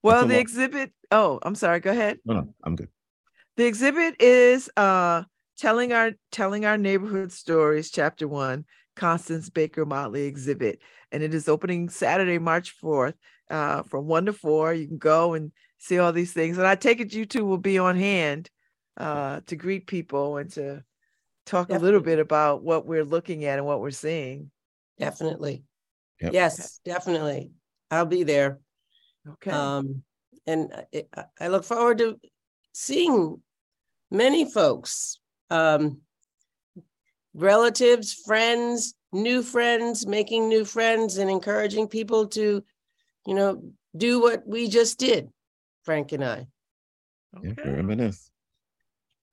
Well, 0.04 0.26
a 0.26 0.28
the 0.28 0.34
lot. 0.34 0.40
exhibit. 0.42 0.92
Oh, 1.12 1.40
I'm 1.42 1.56
sorry. 1.56 1.80
Go 1.80 1.92
ahead. 1.92 2.20
no 2.26 2.34
no 2.34 2.54
i'm 2.66 2.76
good 2.76 2.90
The 3.58 3.66
exhibit 3.66 4.20
is 4.22 4.70
uh 4.76 5.24
telling 5.58 5.94
our 5.94 6.12
telling 6.32 6.66
our 6.66 6.78
neighborhood 6.78 7.32
stories, 7.32 7.92
chapter 7.92 8.28
one, 8.28 8.66
Constance 8.96 9.50
Baker 9.50 9.86
Motley 9.86 10.24
exhibit. 10.24 10.80
And 11.12 11.24
it 11.24 11.34
is 11.34 11.48
opening 11.48 11.90
Saturday, 11.90 12.40
March 12.40 12.76
4th, 12.82 13.14
uh, 13.50 13.84
from 13.84 14.06
one 14.08 14.26
to 14.26 14.34
four. 14.34 14.74
You 14.74 14.88
can 14.88 14.98
go 14.98 15.34
and 15.34 15.52
see 15.78 16.00
all 16.00 16.12
these 16.12 16.34
things. 16.34 16.58
And 16.58 16.68
I 16.68 16.76
take 16.76 17.00
it 17.00 17.14
you 17.14 17.26
two 17.26 17.46
will 17.46 17.58
be 17.58 17.78
on 17.78 17.96
hand 17.96 18.50
uh 18.98 19.42
to 19.46 19.56
greet 19.58 19.88
people 19.88 20.38
and 20.38 20.50
to 20.54 20.82
talk 21.46 21.70
a 21.70 21.78
little 21.78 22.00
bit 22.00 22.18
about 22.20 22.64
what 22.64 22.86
we're 22.86 23.04
looking 23.04 23.46
at 23.46 23.60
and 23.60 23.66
what 23.68 23.82
we're 23.82 23.92
seeing. 23.92 24.50
Definitely. 24.98 25.64
Yep. 26.22 26.34
Yes, 26.34 26.80
definitely. 26.86 27.52
I'll 27.92 28.06
be 28.06 28.24
there. 28.24 28.60
Okay. 29.28 29.52
Um, 29.52 30.04
and 30.48 30.72
I- 30.94 31.04
I, 31.16 31.24
I 31.42 31.48
look 31.50 31.64
forward 31.66 31.98
to 32.00 32.20
seeing 32.72 33.42
many 34.10 34.50
folks, 34.50 35.20
um, 35.50 36.02
relatives, 37.34 38.14
friends, 38.14 38.96
new 39.12 39.42
friends, 39.44 40.08
making 40.08 40.50
new 40.50 40.66
friends 40.66 41.18
and 41.18 41.30
encouraging 41.30 41.88
people 41.88 42.28
to, 42.28 42.64
you 43.26 43.34
know, 43.34 43.62
do 43.96 44.22
what 44.22 44.48
we 44.48 44.68
just 44.68 45.00
did, 45.00 45.30
Frank 45.84 46.12
and 46.12 46.24
I. 46.24 46.48
yeah 47.42 47.52
okay. 47.52 47.70
reminisce 47.70 48.30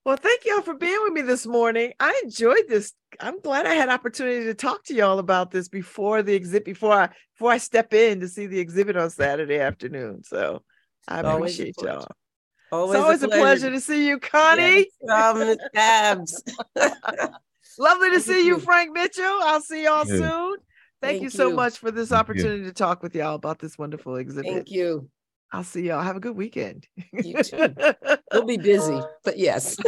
Well, 0.04 0.16
thank 0.16 0.44
y'all 0.44 0.62
for 0.62 0.74
being 0.74 0.98
with 1.02 1.12
me 1.12 1.22
this 1.22 1.46
morning. 1.46 1.92
I 2.00 2.20
enjoyed 2.24 2.64
this. 2.68 2.92
I'm 3.20 3.40
glad 3.40 3.66
I 3.66 3.74
had 3.74 3.88
opportunity 3.88 4.44
to 4.46 4.54
talk 4.54 4.84
to 4.84 4.94
y'all 4.94 5.18
about 5.18 5.50
this 5.50 5.68
before 5.68 6.22
the 6.22 6.34
exhibit, 6.34 6.64
before 6.64 6.92
I 6.92 7.08
before 7.34 7.52
I 7.52 7.58
step 7.58 7.92
in 7.94 8.20
to 8.20 8.28
see 8.28 8.46
the 8.46 8.58
exhibit 8.58 8.96
on 8.96 9.10
Saturday 9.10 9.58
afternoon. 9.58 10.24
So 10.24 10.62
I 11.06 11.22
Always 11.22 11.54
appreciate 11.54 11.76
pleasure. 11.76 11.98
y'all. 11.98 12.08
Always, 12.72 12.96
it's 12.96 13.04
always 13.04 13.22
a 13.22 13.28
pleasure 13.28 13.70
to 13.70 13.80
see 13.80 14.08
you, 14.08 14.18
Connie. 14.18 14.86
Yes, 15.02 15.58
Miss 15.74 16.42
Lovely 17.78 18.10
to 18.10 18.14
Thank 18.14 18.24
see 18.24 18.46
you, 18.46 18.54
you. 18.54 18.60
Frank 18.60 18.92
Mitchell. 18.94 19.24
I'll 19.24 19.60
see 19.60 19.84
y'all 19.84 20.06
Yeah. 20.06 20.16
soon. 20.16 20.56
Thank, 21.02 21.20
you 21.22 21.28
so 21.28 21.50
you. 21.50 21.54
much 21.54 21.78
for 21.78 21.90
this 21.90 22.08
Thank 22.08 22.28
you. 22.28 22.34
opportunity 22.34 22.64
to 22.64 22.72
talk 22.72 23.02
with 23.02 23.14
y'all 23.14 23.34
about 23.34 23.58
this 23.58 23.76
wonderful 23.76 24.16
exhibit. 24.16 24.50
Thank 24.50 24.70
you. 24.70 25.10
I'll 25.52 25.64
see 25.64 25.82
y'all. 25.82 26.00
Have 26.00 26.16
a 26.16 26.20
good 26.20 26.34
weekend. 26.36 26.86
You 27.12 27.42
too. 27.42 27.74
We'll 28.32 28.46
be 28.46 28.56
busy, 28.56 29.02
but 29.22 29.36
yes. 29.36 29.76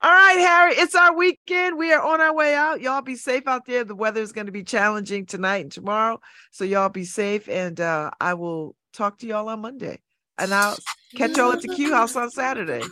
All 0.00 0.10
right, 0.10 0.38
Harry, 0.38 0.72
it's 0.74 0.94
our 0.96 1.14
weekend. 1.16 1.78
We 1.78 1.92
are 1.92 2.02
on 2.02 2.20
our 2.20 2.34
way 2.34 2.54
out. 2.54 2.80
Y'all 2.80 3.02
be 3.02 3.14
safe 3.14 3.46
out 3.46 3.64
there. 3.66 3.84
The 3.84 3.94
weather 3.94 4.20
is 4.20 4.32
going 4.32 4.46
to 4.46 4.52
be 4.52 4.64
challenging 4.64 5.26
tonight 5.26 5.62
and 5.62 5.72
tomorrow. 5.72 6.20
So 6.50 6.64
y'all 6.64 6.88
be 6.88 7.04
safe. 7.04 7.48
And 7.48 7.80
uh, 7.80 8.10
I 8.20 8.34
will 8.34 8.74
talk 8.92 9.18
to 9.18 9.26
y'all 9.26 9.48
on 9.48 9.60
Monday. 9.60 10.00
And 10.38 10.54
I'll 10.54 10.76
catch 11.16 11.36
y'all 11.36 11.52
at 11.52 11.60
the 11.62 11.68
Q 11.68 11.92
House 11.92 12.14
on 12.16 12.30
Saturday. 12.30 12.82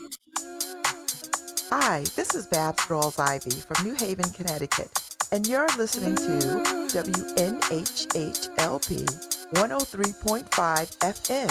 Hi, 1.70 2.04
this 2.16 2.35
is 2.35 2.46
Babz 2.46 2.82
Rawls 2.88 3.20
Ivy 3.20 3.50
from 3.50 3.87
New 3.87 3.94
Haven, 3.94 4.30
Connecticut. 4.30 4.90
And 5.32 5.46
you're 5.46 5.68
listening 5.76 6.14
to 6.16 6.62
WNHHLP 6.96 9.04
103.5 9.54 10.96
FM, 10.98 11.50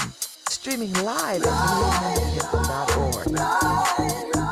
streaming 0.49 0.93
live 0.93 1.43
at 1.43 1.49
newhavenindependent.org. 1.49 4.44